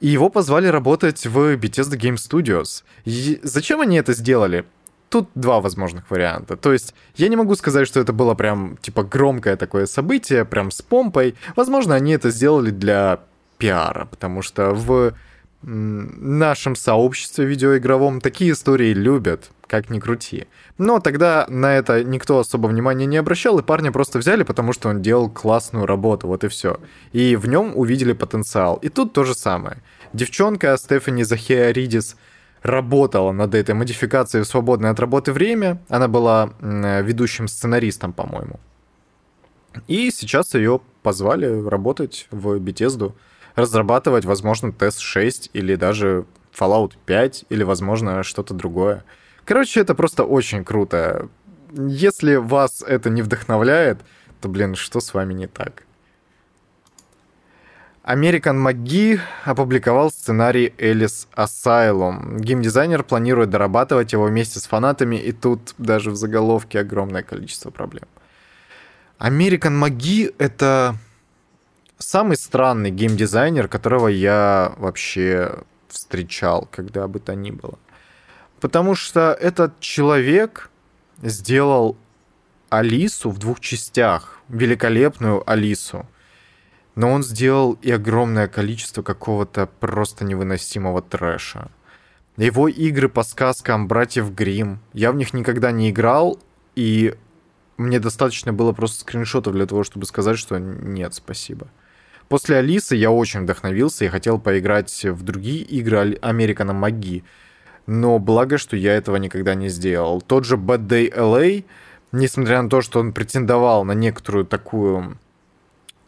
И 0.00 0.08
его 0.08 0.30
позвали 0.30 0.68
работать 0.68 1.26
в 1.26 1.56
Bethesda 1.56 1.98
Game 1.98 2.14
Studios. 2.14 2.84
И 3.04 3.38
зачем 3.42 3.80
они 3.80 3.96
это 3.96 4.14
сделали? 4.14 4.64
Тут 5.10 5.28
два 5.34 5.60
возможных 5.60 6.10
варианта. 6.10 6.56
То 6.56 6.72
есть, 6.72 6.94
я 7.16 7.28
не 7.28 7.36
могу 7.36 7.54
сказать, 7.56 7.86
что 7.86 8.00
это 8.00 8.12
было 8.12 8.34
прям, 8.34 8.78
типа, 8.78 9.02
громкое 9.02 9.56
такое 9.56 9.86
событие, 9.86 10.44
прям 10.44 10.70
с 10.70 10.80
помпой. 10.80 11.34
Возможно, 11.54 11.94
они 11.94 12.12
это 12.12 12.30
сделали 12.30 12.70
для 12.70 13.20
пиара, 13.58 14.06
потому 14.06 14.42
что 14.42 14.70
в 14.70 15.12
нашем 15.62 16.74
сообществе 16.74 17.44
видеоигровом 17.44 18.20
такие 18.20 18.52
истории 18.52 18.92
любят, 18.92 19.50
как 19.72 19.88
ни 19.88 20.00
крути. 20.00 20.46
Но 20.76 21.00
тогда 21.00 21.46
на 21.48 21.74
это 21.74 22.04
никто 22.04 22.38
особо 22.38 22.66
внимания 22.66 23.06
не 23.06 23.16
обращал, 23.16 23.58
и 23.58 23.62
парня 23.62 23.90
просто 23.90 24.18
взяли, 24.18 24.42
потому 24.42 24.74
что 24.74 24.90
он 24.90 25.00
делал 25.00 25.30
классную 25.30 25.86
работу, 25.86 26.26
вот 26.28 26.44
и 26.44 26.48
все. 26.48 26.78
И 27.12 27.36
в 27.36 27.46
нем 27.48 27.72
увидели 27.74 28.12
потенциал. 28.12 28.76
И 28.82 28.90
тут 28.90 29.14
то 29.14 29.24
же 29.24 29.34
самое. 29.34 29.78
Девчонка 30.12 30.76
Стефани 30.76 31.24
Захиаридис 31.24 32.16
работала 32.62 33.32
над 33.32 33.54
этой 33.54 33.74
модификацией 33.74 34.44
в 34.44 34.46
свободное 34.46 34.90
от 34.90 35.00
работы 35.00 35.32
время. 35.32 35.82
Она 35.88 36.06
была 36.06 36.50
ведущим 36.60 37.48
сценаристом, 37.48 38.12
по-моему. 38.12 38.60
И 39.88 40.10
сейчас 40.10 40.52
ее 40.52 40.82
позвали 41.02 41.46
работать 41.66 42.28
в 42.30 42.58
Bethesda 42.58 43.14
разрабатывать, 43.54 44.26
возможно, 44.26 44.70
тест 44.70 45.00
6 45.00 45.48
или 45.54 45.76
даже 45.76 46.26
Fallout 46.52 46.92
5 47.06 47.46
или, 47.48 47.62
возможно, 47.62 48.22
что-то 48.22 48.52
другое. 48.52 49.02
Короче, 49.44 49.80
это 49.80 49.94
просто 49.94 50.24
очень 50.24 50.64
круто. 50.64 51.28
Если 51.72 52.36
вас 52.36 52.82
это 52.86 53.10
не 53.10 53.22
вдохновляет, 53.22 54.00
то, 54.40 54.48
блин, 54.48 54.74
что 54.74 55.00
с 55.00 55.14
вами 55.14 55.34
не 55.34 55.46
так? 55.46 55.84
American 58.04 58.58
McGee 58.58 59.20
опубликовал 59.44 60.10
сценарий 60.10 60.74
Элис 60.76 61.28
Asylum. 61.36 62.40
Геймдизайнер 62.40 63.04
планирует 63.04 63.50
дорабатывать 63.50 64.12
его 64.12 64.24
вместе 64.24 64.58
с 64.58 64.66
фанатами, 64.66 65.16
и 65.16 65.30
тут 65.30 65.74
даже 65.78 66.10
в 66.10 66.16
заголовке 66.16 66.80
огромное 66.80 67.22
количество 67.22 67.70
проблем. 67.70 68.08
American 69.20 69.80
McGee— 69.80 70.34
это 70.38 70.96
самый 71.98 72.36
странный 72.36 72.90
геймдизайнер, 72.90 73.68
которого 73.68 74.08
я 74.08 74.72
вообще 74.78 75.62
встречал, 75.86 76.68
когда 76.72 77.06
бы 77.06 77.20
то 77.20 77.36
ни 77.36 77.52
было. 77.52 77.78
Потому 78.62 78.94
что 78.94 79.36
этот 79.40 79.80
человек 79.80 80.70
сделал 81.20 81.96
Алису 82.70 83.28
в 83.30 83.38
двух 83.38 83.58
частях, 83.58 84.38
великолепную 84.48 85.42
Алису. 85.50 86.06
Но 86.94 87.10
он 87.10 87.24
сделал 87.24 87.72
и 87.82 87.90
огромное 87.90 88.46
количество 88.46 89.02
какого-то 89.02 89.66
просто 89.66 90.24
невыносимого 90.24 91.02
трэша. 91.02 91.72
Его 92.36 92.68
игры 92.68 93.08
по 93.08 93.24
сказкам 93.24 93.88
братьев 93.88 94.32
Грим, 94.32 94.78
я 94.92 95.10
в 95.10 95.16
них 95.16 95.34
никогда 95.34 95.72
не 95.72 95.90
играл, 95.90 96.38
и 96.76 97.16
мне 97.78 97.98
достаточно 97.98 98.52
было 98.52 98.72
просто 98.72 99.00
скриншотов 99.00 99.54
для 99.54 99.66
того, 99.66 99.82
чтобы 99.82 100.06
сказать, 100.06 100.38
что 100.38 100.60
нет, 100.60 101.14
спасибо. 101.14 101.66
После 102.28 102.58
Алисы 102.58 102.94
я 102.94 103.10
очень 103.10 103.40
вдохновился 103.40 104.04
и 104.04 104.08
хотел 104.08 104.38
поиграть 104.38 105.04
в 105.04 105.24
другие 105.24 105.62
игры 105.62 106.16
Американа 106.22 106.72
Маги. 106.72 107.24
Но 107.86 108.18
благо, 108.18 108.58
что 108.58 108.76
я 108.76 108.94
этого 108.94 109.16
никогда 109.16 109.54
не 109.54 109.68
сделал. 109.68 110.20
Тот 110.20 110.44
же 110.44 110.56
Bad 110.56 110.86
Day 110.86 111.12
LA, 111.12 111.64
несмотря 112.12 112.62
на 112.62 112.68
то, 112.68 112.80
что 112.80 113.00
он 113.00 113.12
претендовал 113.12 113.84
на 113.84 113.92
некоторую 113.92 114.44
такую 114.44 115.18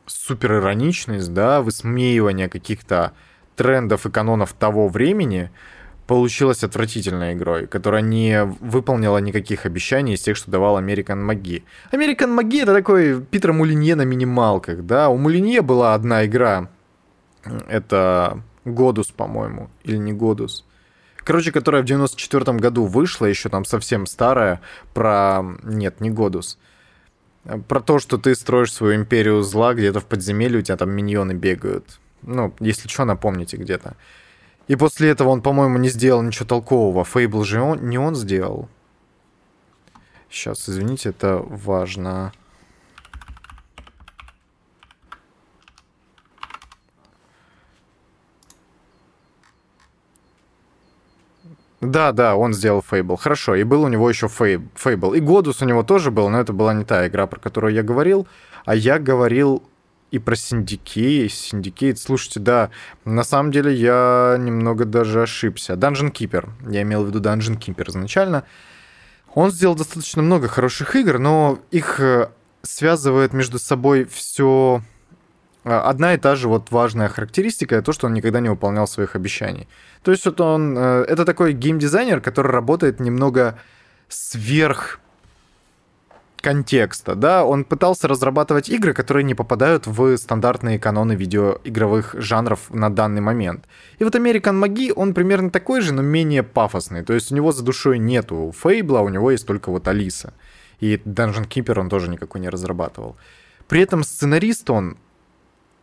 суперироничность, 0.07 1.33
да, 1.33 1.63
высмеивание 1.63 2.49
каких-то 2.49 3.13
трендов 3.57 4.07
и 4.07 4.11
канонов 4.11 4.53
того 4.53 4.89
времени, 4.89 5.51
получилась 6.07 6.63
отвратительной 6.63 7.33
игрой, 7.33 7.67
которая 7.67 8.03
не 8.03 8.45
выполнила 8.61 9.19
никаких 9.19 9.65
обещаний 9.65 10.15
из 10.15 10.23
тех, 10.23 10.37
что 10.37 10.51
давал 10.51 10.79
American 10.79 11.23
Маги. 11.23 11.65
American 11.93 12.29
Маги 12.29 12.63
это 12.63 12.75
такой 12.75 13.23
Питер 13.23 13.53
Мулинье 13.53 13.95
на 13.95 14.03
минималках, 14.03 14.85
да, 14.85 15.09
у 15.09 15.17
Мулинье 15.17 15.63
была 15.63 15.95
одна 15.95 16.27
игра, 16.27 16.69
это 17.69 18.43
Годус, 18.65 19.09
по-моему, 19.09 19.71
или 19.83 19.97
не 19.97 20.13
Годус. 20.13 20.65
Короче, 21.25 21.53
которая 21.53 21.83
в 21.83 21.87
94 21.87 22.59
году 22.59 22.85
вышла, 22.85 23.27
еще 23.27 23.49
там 23.49 23.65
совсем 23.65 24.07
старая, 24.07 24.61
про... 24.93 25.43
Нет, 25.63 26.01
не 26.01 26.11
Годус. 26.11 26.59
Про 27.67 27.81
то, 27.81 27.99
что 27.99 28.19
ты 28.19 28.35
строишь 28.35 28.73
свою 28.73 28.95
империю 28.97 29.43
зла 29.43 29.75
где-то 29.75 30.01
в 30.01 30.07
подземелье, 30.07 30.59
у 30.59 30.63
тебя 30.63 30.77
там 30.77 30.91
миньоны 30.91 31.33
бегают. 31.33 31.99
Ну, 32.23 32.55
если 32.61 32.89
что, 32.89 33.05
напомните 33.05 33.57
где-то. 33.57 33.97
И 34.69 34.77
после 34.77 35.11
этого 35.11 35.29
он, 35.29 35.43
по-моему, 35.43 35.79
не 35.79 35.89
сделал 35.89 36.23
ничего 36.23 36.47
толкового. 36.47 37.05
Фейбл 37.05 37.45
же 37.45 37.61
он, 37.61 37.89
не 37.89 37.99
он 37.99 38.15
сделал. 38.15 38.69
Сейчас, 40.31 40.69
извините, 40.69 41.11
это 41.11 41.37
важно. 41.37 42.33
Да, 51.91 52.13
да, 52.13 52.37
он 52.37 52.55
сделал 52.55 52.85
Fable. 52.89 53.17
Хорошо, 53.17 53.55
и 53.55 53.63
был 53.63 53.83
у 53.83 53.89
него 53.89 54.09
еще 54.09 54.27
Fable. 54.27 55.17
И 55.17 55.21
Годус 55.21 55.63
у 55.63 55.65
него 55.67 55.83
тоже 55.83 56.11
был, 56.11 56.29
но 56.31 56.41
это 56.41 56.53
была 56.53 56.73
не 56.75 56.85
та 56.85 57.07
игра, 57.07 57.27
про 57.27 57.39
которую 57.39 57.75
я 57.75 57.83
говорил. 57.83 58.27
А 58.65 58.75
я 58.75 58.99
говорил 58.99 59.63
и 60.11 60.19
про 60.19 60.35
Syndicate. 60.35 61.27
Syndicate, 61.27 61.97
слушайте, 61.97 62.41
да, 62.41 62.71
на 63.05 63.25
самом 63.25 63.51
деле 63.51 63.75
я 63.75 64.37
немного 64.39 64.85
даже 64.85 65.23
ошибся. 65.23 65.75
Dungeon 65.75 66.13
Keeper, 66.13 66.49
я 66.71 66.83
имел 66.83 67.05
в 67.05 67.09
виду 67.09 67.21
Dungeon 67.21 67.59
Keeper 67.59 67.91
изначально. 67.91 68.45
Он 69.35 69.51
сделал 69.51 69.75
достаточно 69.75 70.23
много 70.23 70.49
хороших 70.49 70.95
игр, 70.95 71.19
но 71.19 71.59
их 71.73 71.99
э, 71.99 72.29
связывает 72.63 73.33
между 73.33 73.59
собой 73.59 74.05
все 74.05 74.81
одна 75.65 76.15
и 76.15 76.19
та 76.19 76.37
же 76.37 76.49
вот 76.49 76.71
важная 76.71 77.09
характеристика, 77.09 77.83
то, 77.83 77.93
что 77.93 78.07
он 78.07 78.15
никогда 78.15 78.41
не 78.41 78.49
выполнял 78.49 78.87
своих 78.87 79.17
обещаний. 79.17 79.69
То 80.03 80.11
есть 80.11 80.27
вот 80.27 80.41
он, 80.41 80.77
э, 80.77 81.05
это 81.09 81.25
такой 81.25 81.53
геймдизайнер, 81.53 82.21
который 82.21 82.53
работает 82.53 83.01
немного 83.01 83.59
сверх 84.09 85.01
контекста, 86.45 87.15
да, 87.15 87.43
он 87.43 87.65
пытался 87.65 88.07
разрабатывать 88.07 88.69
игры, 88.69 88.93
которые 88.93 89.25
не 89.25 89.35
попадают 89.35 89.87
в 89.87 90.17
стандартные 90.19 90.79
каноны 90.79 91.15
видеоигровых 91.15 92.15
жанров 92.19 92.69
на 92.69 92.91
данный 92.91 93.23
момент. 93.23 93.65
И 93.99 94.05
вот 94.05 94.15
American 94.15 94.63
Magi, 94.63 94.93
он 94.93 95.15
примерно 95.15 95.51
такой 95.51 95.81
же, 95.81 95.95
но 95.95 96.03
менее 96.03 96.43
пафосный, 96.43 97.03
то 97.03 97.15
есть 97.15 97.33
у 97.33 97.35
него 97.35 97.53
за 97.53 97.65
душой 97.65 97.99
нету 97.99 98.53
Фейбла, 98.63 99.01
у 99.01 99.09
него 99.09 99.31
есть 99.31 99.47
только 99.47 99.71
вот 99.71 99.89
Алиса. 99.89 100.35
И 100.81 100.97
Dungeon 100.97 101.49
Keeper 101.49 101.81
он 101.81 101.89
тоже 101.89 102.11
никакой 102.11 102.43
не 102.43 102.51
разрабатывал. 102.51 103.17
При 103.67 103.81
этом 103.81 104.05
сценарист 104.05 104.69
он 104.69 104.99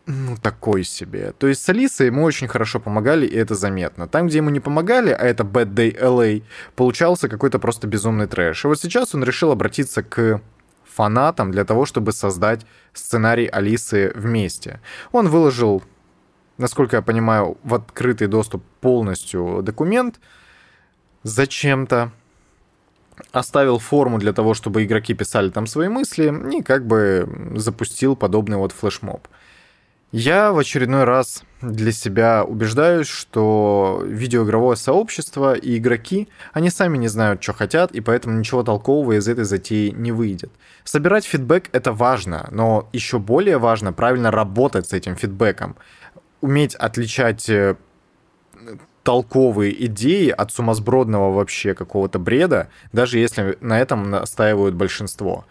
ну, 0.08 0.36
такой 0.42 0.84
себе. 0.84 1.34
То 1.38 1.48
есть 1.48 1.64
с 1.64 1.70
Алисой 1.70 2.08
ему 2.08 2.24
очень 2.24 2.48
хорошо 2.48 2.80
помогали, 2.80 3.26
и 3.26 3.36
это 3.36 3.56
заметно. 3.56 4.08
Там, 4.08 4.28
где 4.28 4.38
ему 4.38 4.50
не 4.50 4.60
помогали, 4.60 5.12
а 5.12 5.24
это 5.24 5.44
Bad 5.44 5.74
Day 5.74 5.98
LA, 5.98 6.44
получался 6.76 7.30
какой-то 7.30 7.60
просто 7.60 7.88
безумный 7.88 8.28
трэш. 8.28 8.66
И 8.66 8.68
вот 8.68 8.80
сейчас 8.80 9.16
он 9.16 9.24
решил 9.24 9.52
обратиться 9.52 10.04
к 10.04 10.42
фанатам 10.84 11.52
для 11.52 11.64
того, 11.66 11.86
чтобы 11.86 12.12
создать 12.12 12.66
сценарий 12.94 13.48
Алисы 13.48 14.12
вместе. 14.16 14.82
Он 15.12 15.30
выложил, 15.30 15.84
насколько 16.58 16.98
я 16.98 17.02
понимаю, 17.02 17.58
в 17.64 17.76
открытый 17.76 18.28
доступ 18.28 18.64
полностью 18.82 19.62
документ 19.62 20.20
зачем-то, 21.24 22.12
оставил 23.32 23.78
форму 23.78 24.18
для 24.18 24.34
того, 24.34 24.54
чтобы 24.54 24.84
игроки 24.84 25.14
писали 25.14 25.50
там 25.50 25.68
свои 25.68 25.88
мысли, 25.88 26.34
и 26.58 26.64
как 26.64 26.86
бы 26.88 27.54
запустил 27.56 28.16
подобный 28.16 28.58
вот 28.58 28.72
флешмоб. 28.72 29.28
Я 30.12 30.52
в 30.52 30.58
очередной 30.58 31.06
раз 31.06 31.44
для 31.62 31.94
себя 31.94 32.44
убеждаюсь, 32.44 33.08
что 33.08 34.04
видеоигровое 34.06 34.76
сообщество 34.76 35.54
и 35.54 35.78
игроки, 35.78 36.28
они 36.52 36.70
сами 36.70 36.98
не 36.98 37.08
знают, 37.08 37.42
что 37.42 37.54
хотят, 37.54 37.92
и 37.94 38.02
поэтому 38.02 38.38
ничего 38.38 38.62
толкового 38.62 39.18
из 39.18 39.30
этой 39.30 39.46
затеи 39.46 39.90
не 39.90 40.12
выйдет. 40.12 40.52
Собирать 40.84 41.24
фидбэк— 41.24 41.70
это 41.72 41.94
важно, 41.94 42.50
но 42.52 42.90
еще 42.92 43.20
более 43.20 43.58
важно 43.58 43.94
правильно 43.94 44.32
работать 44.32 44.90
с 44.90 44.94
этим 44.94 45.16
фидбэком. 45.16 45.78
Уметь 46.42 46.76
отличать 46.76 47.48
э, 47.50 47.78
толковые 49.04 49.86
идеи 49.86 50.30
от 50.30 50.52
сумасбродного 50.52 51.32
вообще 51.32 51.74
какого-то 51.74 52.20
бреда, 52.20 52.68
даже 52.92 53.18
если 53.18 53.58
на 53.62 53.80
этом 53.80 54.10
настаивают 54.10 54.76
большинство. 54.76 55.46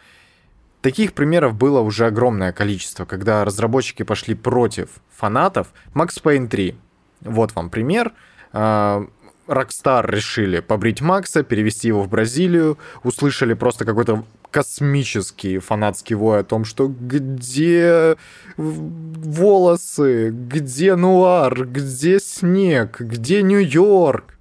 Таких 0.83 1.13
примеров 1.13 1.55
было 1.55 1.81
уже 1.81 2.07
огромное 2.07 2.53
количество, 2.53 3.05
когда 3.05 3.45
разработчики 3.45 4.03
пошли 4.03 4.35
против 4.35 4.89
фанатов. 5.11 5.69
Max 5.95 6.23
Payne 6.23 6.49
3. 6.49 6.75
Вот 7.21 7.55
вам 7.55 7.69
пример. 7.69 8.13
А, 8.53 9.07
Rockstar 9.47 10.11
решили 10.11 10.61
побрить 10.61 11.03
Макса, 11.03 11.43
перевести 11.43 11.89
его 11.89 12.03
в 12.03 12.09
Бразилию, 12.09 12.79
услышали 13.03 13.53
просто 13.55 13.85
какой-то 13.85 14.25
космический 14.51 15.59
фанатский 15.59 16.17
вой 16.17 16.41
о 16.41 16.45
том, 16.45 16.65
что 16.65 16.89
где 16.89 18.17
волосы, 18.57 20.31
где 20.31 20.97
нуар, 20.97 21.67
где 21.67 22.19
снег, 22.21 23.01
где 23.01 23.43
Нью-Йорк. 23.43 24.39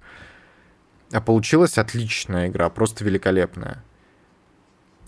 А 1.12 1.20
получилась 1.20 1.76
отличная 1.76 2.48
игра, 2.48 2.70
просто 2.70 3.04
великолепная. 3.04 3.82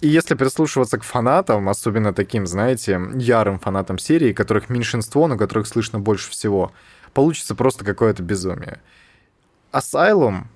И 0.03 0.09
если 0.09 0.35
прислушиваться 0.35 0.99
к 0.99 1.05
фанатам, 1.05 1.69
особенно 1.69 2.13
таким, 2.13 2.45
знаете, 2.45 3.01
ярым 3.15 3.61
фанатам 3.61 3.99
серии, 3.99 4.33
которых 4.33 4.69
меньшинство, 4.69 5.29
но 5.29 5.39
которых 5.39 5.69
слышно 5.69 6.01
больше 6.01 6.29
всего, 6.33 6.73
получится 7.15 7.55
просто 7.55 7.85
какое-то 7.85 8.21
безумие. 8.21 8.81
Asylum 9.73 10.47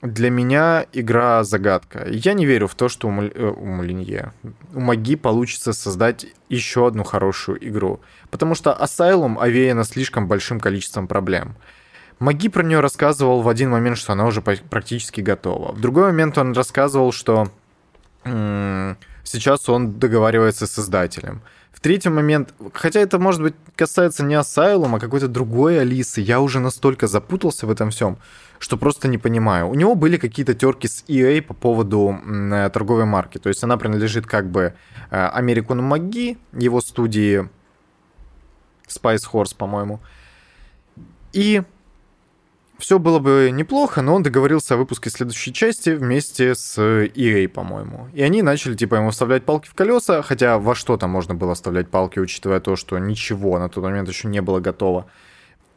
для 0.00 0.30
меня 0.30 0.86
игра 0.92 1.42
загадка. 1.42 2.06
Я 2.08 2.34
не 2.34 2.46
верю 2.46 2.68
в 2.68 2.76
то, 2.76 2.88
что 2.88 3.08
у, 3.08 3.10
Муль... 3.10 3.32
Э, 3.34 3.48
у 3.48 3.66
Мулинье, 3.66 4.32
у 4.72 4.78
Маги 4.78 5.16
получится 5.16 5.72
создать 5.72 6.26
еще 6.48 6.86
одну 6.86 7.02
хорошую 7.02 7.58
игру. 7.68 7.98
Потому 8.30 8.54
что 8.54 8.70
Asylum 8.70 9.40
овеяна 9.40 9.82
слишком 9.82 10.28
большим 10.28 10.60
количеством 10.60 11.08
проблем. 11.08 11.56
Маги 12.20 12.48
про 12.48 12.62
нее 12.62 12.78
рассказывал 12.78 13.42
в 13.42 13.48
один 13.48 13.70
момент, 13.70 13.98
что 13.98 14.12
она 14.12 14.24
уже 14.24 14.40
практически 14.40 15.20
готова. 15.20 15.72
В 15.72 15.80
другой 15.80 16.04
момент 16.04 16.38
он 16.38 16.52
рассказывал, 16.52 17.10
что 17.10 17.48
сейчас 19.22 19.68
он 19.68 19.98
договаривается 19.98 20.66
с 20.66 20.78
издателем. 20.78 21.42
В 21.72 21.80
третий 21.80 22.08
момент, 22.08 22.54
хотя 22.72 23.00
это, 23.00 23.18
может 23.18 23.42
быть, 23.42 23.54
касается 23.76 24.24
не 24.24 24.34
Asylum, 24.34 24.96
а 24.96 24.98
какой-то 24.98 25.28
другой 25.28 25.78
Алисы, 25.78 26.22
я 26.22 26.40
уже 26.40 26.58
настолько 26.58 27.06
запутался 27.06 27.66
в 27.66 27.70
этом 27.70 27.90
всем, 27.90 28.16
что 28.58 28.78
просто 28.78 29.08
не 29.08 29.18
понимаю. 29.18 29.68
У 29.68 29.74
него 29.74 29.94
были 29.94 30.16
какие-то 30.16 30.54
терки 30.54 30.88
с 30.88 31.04
EA 31.06 31.42
по 31.42 31.52
поводу 31.52 32.18
э, 32.24 32.70
торговой 32.72 33.04
марки. 33.04 33.36
То 33.38 33.50
есть 33.50 33.62
она 33.62 33.76
принадлежит 33.76 34.26
как 34.26 34.50
бы 34.50 34.72
э, 35.10 35.30
American 35.38 35.82
Маги, 35.82 36.38
его 36.52 36.80
студии 36.80 37.46
Spice 38.88 39.24
Horse, 39.30 39.54
по-моему. 39.54 40.00
И 41.34 41.62
все 42.78 42.98
было 42.98 43.18
бы 43.18 43.50
неплохо, 43.52 44.02
но 44.02 44.14
он 44.14 44.22
договорился 44.22 44.74
о 44.74 44.76
выпуске 44.76 45.10
следующей 45.10 45.52
части 45.52 45.90
вместе 45.90 46.54
с 46.54 46.78
EA, 46.78 47.48
по-моему. 47.48 48.08
И 48.12 48.22
они 48.22 48.42
начали, 48.42 48.74
типа, 48.74 48.96
ему 48.96 49.10
вставлять 49.10 49.44
палки 49.44 49.68
в 49.68 49.74
колеса, 49.74 50.22
хотя 50.22 50.58
во 50.58 50.74
что 50.74 50.96
там 50.96 51.10
можно 51.10 51.34
было 51.34 51.54
вставлять 51.54 51.88
палки, 51.88 52.18
учитывая 52.18 52.60
то, 52.60 52.76
что 52.76 52.98
ничего 52.98 53.58
на 53.58 53.68
тот 53.68 53.84
момент 53.84 54.08
еще 54.08 54.28
не 54.28 54.42
было 54.42 54.60
готово. 54.60 55.06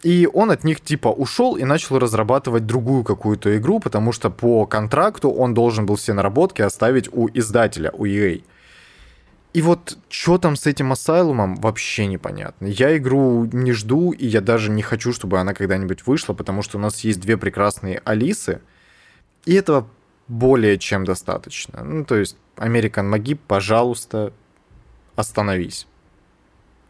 И 0.03 0.29
он 0.31 0.49
от 0.49 0.63
них 0.63 0.79
типа 0.81 1.09
ушел 1.09 1.55
и 1.55 1.65
начал 1.65 1.99
разрабатывать 1.99 2.65
другую 2.65 3.03
какую-то 3.03 3.57
игру, 3.57 3.79
потому 3.79 4.13
что 4.13 4.29
по 4.29 4.65
контракту 4.65 5.29
он 5.29 5.53
должен 5.53 5.85
был 5.85 5.95
все 5.97 6.13
наработки 6.13 6.61
оставить 6.61 7.09
у 7.11 7.27
издателя, 7.33 7.91
у 7.91 8.05
EA. 8.05 8.41
И 9.53 9.61
вот 9.63 9.97
что 10.09 10.37
там 10.37 10.55
с 10.55 10.67
этим 10.67 10.91
Асайлумом, 10.91 11.55
вообще 11.55 12.05
непонятно. 12.05 12.67
Я 12.67 12.95
игру 12.97 13.45
не 13.45 13.71
жду, 13.71 14.11
и 14.11 14.27
я 14.27 14.41
даже 14.41 14.69
не 14.69 14.83
хочу, 14.83 15.11
чтобы 15.11 15.39
она 15.39 15.53
когда-нибудь 15.53 16.05
вышла, 16.05 16.33
потому 16.33 16.61
что 16.61 16.77
у 16.77 16.81
нас 16.81 16.99
есть 16.99 17.19
две 17.19 17.35
прекрасные 17.35 18.01
Алисы, 18.05 18.61
и 19.45 19.55
этого 19.55 19.89
более 20.27 20.77
чем 20.77 21.03
достаточно. 21.03 21.83
Ну, 21.83 22.05
то 22.05 22.15
есть, 22.15 22.37
American 22.57 23.11
Magi, 23.11 23.35
пожалуйста, 23.47 24.31
остановись. 25.15 25.87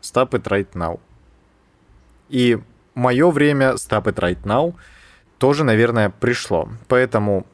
Stop 0.01 0.32
it 0.32 0.43
right 0.43 0.72
now. 0.74 0.99
И 2.28 2.60
мое 2.93 3.32
время 3.32 3.76
Stop 3.76 4.03
it 4.03 4.16
right 4.16 4.41
now 4.43 4.76
тоже, 5.38 5.64
наверное, 5.64 6.10
пришло. 6.10 6.70
Поэтому 6.89 7.47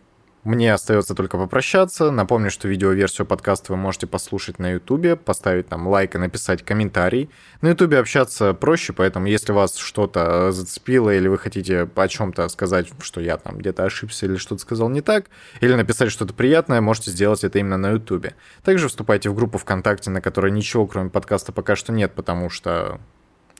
мне 0.45 0.71
остается 0.71 1.15
только 1.15 1.37
попрощаться. 1.39 2.11
Напомню, 2.11 2.51
что 2.51 2.67
видеоверсию 2.67 3.25
подкаста 3.25 3.73
вы 3.73 3.77
можете 3.77 4.05
послушать 4.05 4.59
на 4.59 4.73
Ютубе, 4.73 5.15
поставить 5.15 5.67
там 5.67 5.87
лайк 5.87 6.13
и 6.13 6.19
написать 6.19 6.63
комментарий. 6.63 7.31
На 7.61 7.69
Ютубе 7.69 7.97
общаться 7.97 8.53
проще, 8.53 8.93
поэтому 8.93 9.25
если 9.25 9.51
вас 9.51 9.75
что-то 9.75 10.51
зацепило 10.51 11.09
или 11.09 11.27
вы 11.27 11.39
хотите 11.39 11.89
о 11.95 12.07
чем-то 12.07 12.47
сказать, 12.49 12.89
что 13.01 13.21
я 13.21 13.37
там 13.37 13.57
где-то 13.57 13.85
ошибся 13.85 14.27
или 14.27 14.35
что-то 14.35 14.61
сказал 14.61 14.87
не 14.89 15.01
так, 15.01 15.31
или 15.61 15.73
написать 15.73 16.11
что-то 16.11 16.35
приятное, 16.35 16.79
можете 16.79 17.09
сделать 17.09 17.43
это 17.43 17.57
именно 17.57 17.77
на 17.77 17.89
Ютубе. 17.93 18.35
Также 18.63 18.87
вступайте 18.87 19.31
в 19.31 19.35
группу 19.35 19.57
ВКонтакте, 19.57 20.11
на 20.11 20.21
которой 20.21 20.51
ничего 20.51 20.85
кроме 20.85 21.09
подкаста 21.09 21.53
пока 21.53 21.75
что 21.75 21.91
нет, 21.91 22.13
потому 22.13 22.51
что 22.51 23.01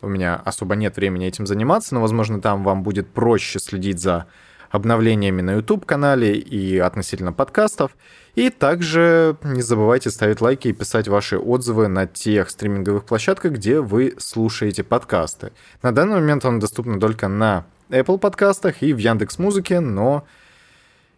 у 0.01 0.07
меня 0.07 0.35
особо 0.45 0.75
нет 0.75 0.97
времени 0.97 1.25
этим 1.25 1.47
заниматься, 1.47 1.95
но, 1.95 2.01
возможно, 2.01 2.39
там 2.39 2.63
вам 2.63 2.83
будет 2.83 3.07
проще 3.07 3.57
следить 3.57 3.99
за 3.99 4.27
обновлениями 4.75 5.41
на 5.41 5.53
YouTube-канале 5.53 6.35
и 6.37 6.77
относительно 6.77 7.33
подкастов. 7.33 7.95
И 8.35 8.49
также 8.49 9.37
не 9.43 9.61
забывайте 9.61 10.09
ставить 10.09 10.41
лайки 10.41 10.67
и 10.67 10.73
писать 10.73 11.07
ваши 11.07 11.37
отзывы 11.37 11.87
на 11.87 12.05
тех 12.05 12.49
стриминговых 12.49 13.05
площадках, 13.05 13.53
где 13.53 13.79
вы 13.79 14.15
слушаете 14.17 14.83
подкасты. 14.83 15.53
На 15.81 15.93
данный 15.93 16.15
момент 16.15 16.43
он 16.45 16.59
доступен 16.59 16.99
только 16.99 17.27
на 17.27 17.65
Apple 17.89 18.17
подкастах 18.17 18.83
и 18.83 18.93
в 18.93 18.97
Яндекс 18.97 19.39
Музыке, 19.39 19.79
но 19.79 20.25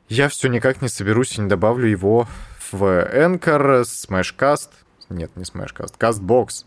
я 0.09 0.29
все 0.29 0.47
никак 0.47 0.81
не 0.81 0.89
соберусь 0.89 1.37
и 1.37 1.41
не 1.41 1.49
добавлю 1.49 1.87
его 1.87 2.27
в 2.71 2.83
Anchor, 2.83 3.81
Smashcast, 3.81 4.69
нет, 5.09 5.31
не 5.35 5.43
Smashcast, 5.43 5.95
CastBox, 5.97 6.65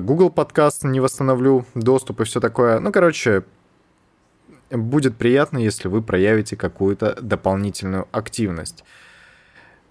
Google 0.00 0.30
подкаст 0.30 0.82
не 0.84 1.00
восстановлю 1.00 1.66
доступ 1.74 2.22
и 2.22 2.24
все 2.24 2.40
такое. 2.40 2.80
Ну, 2.80 2.90
короче, 2.90 3.44
будет 4.72 5.16
приятно, 5.16 5.58
если 5.58 5.88
вы 5.88 6.02
проявите 6.02 6.56
какую-то 6.56 7.18
дополнительную 7.20 8.08
активность. 8.12 8.84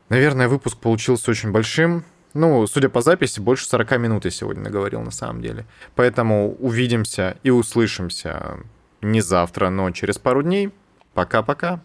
Наверное, 0.10 0.48
выпуск 0.48 0.78
получился 0.78 1.32
очень 1.32 1.52
большим. 1.52 2.04
Ну, 2.34 2.66
судя 2.68 2.90
по 2.90 3.02
записи, 3.02 3.40
больше 3.40 3.66
40 3.66 3.98
минут 4.00 4.26
я 4.26 4.32
сегодня 4.32 4.64
наговорил 4.64 5.02
на 5.02 5.12
самом 5.12 5.42
деле. 5.42 5.66
Поэтому 5.96 6.54
увидимся 6.56 7.38
и 7.44 7.50
услышимся 7.50 8.58
не 9.02 9.22
завтра, 9.22 9.70
но 9.70 9.92
через 9.92 10.18
пару 10.18 10.44
дней. 10.44 10.72
Пока-пока. 11.14 11.82